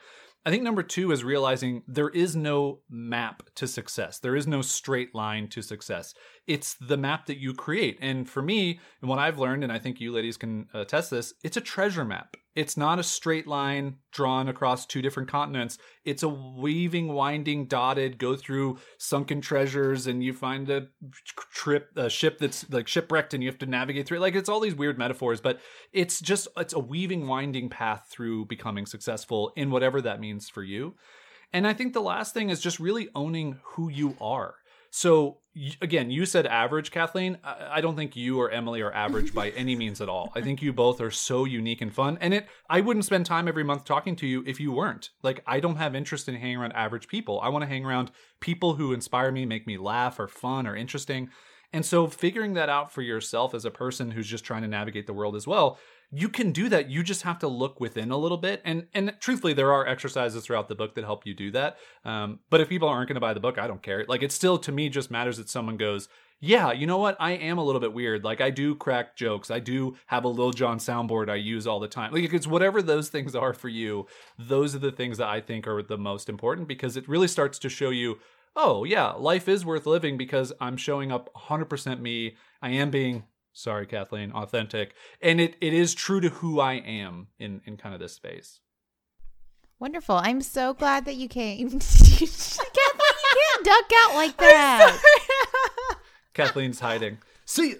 [0.45, 4.19] I think number two is realizing there is no map to success.
[4.19, 6.15] There is no straight line to success.
[6.49, 7.99] It's the map that you create.
[8.01, 11.13] And for me, and what I've learned, and I think you ladies can uh, attest
[11.13, 12.37] this, it's a treasure map.
[12.55, 15.79] It's not a straight line drawn across two different continents.
[16.05, 20.89] It's a weaving, winding, dotted, go through sunken treasures, and you find a
[21.55, 24.21] trip, a ship that's like shipwrecked, and you have to navigate through it.
[24.21, 25.61] Like it's all these weird metaphors, but
[25.93, 30.63] it's just it's a weaving, winding path through becoming successful in whatever that means for
[30.63, 30.95] you.
[31.55, 34.55] And I think the last thing is just really owning who you are.
[34.95, 35.39] So
[35.81, 37.39] again, you said average, Kathleen.
[37.43, 40.31] I don't think you or Emily are average by any means at all.
[40.35, 42.19] I think you both are so unique and fun.
[42.21, 45.09] And it I wouldn't spend time every month talking to you if you weren't.
[45.23, 47.41] Like I don't have interest in hanging around average people.
[47.41, 50.77] I want to hang around people who inspire me, make me laugh or fun or
[50.77, 51.31] interesting.
[51.73, 55.07] And so figuring that out for yourself as a person who's just trying to navigate
[55.07, 55.79] the world as well,
[56.15, 56.91] you can do that.
[56.91, 58.61] You just have to look within a little bit.
[58.65, 61.79] And and truthfully, there are exercises throughout the book that help you do that.
[62.05, 64.05] Um, but if people aren't going to buy the book, I don't care.
[64.07, 66.09] Like it still to me just matters that someone goes,
[66.39, 67.17] yeah, you know what?
[67.19, 68.25] I am a little bit weird.
[68.25, 69.51] Like I do crack jokes.
[69.51, 72.13] I do have a Lil Jon soundboard I use all the time.
[72.13, 74.07] Like it's whatever those things are for you.
[74.39, 77.59] Those are the things that I think are the most important because it really starts
[77.61, 78.19] to show you
[78.55, 82.37] oh yeah, life is worth living because I'm showing up 100% me.
[82.61, 84.95] I am being sorry kathleen authentic.
[85.21, 88.61] And it, it is true to who i am in in kind of this space.
[89.79, 90.17] Wonderful.
[90.17, 91.69] I'm so glad that you came.
[91.81, 92.29] Kathleen you
[93.35, 95.03] can't duck out like that.
[96.35, 97.19] kathleen's hiding.
[97.45, 97.77] See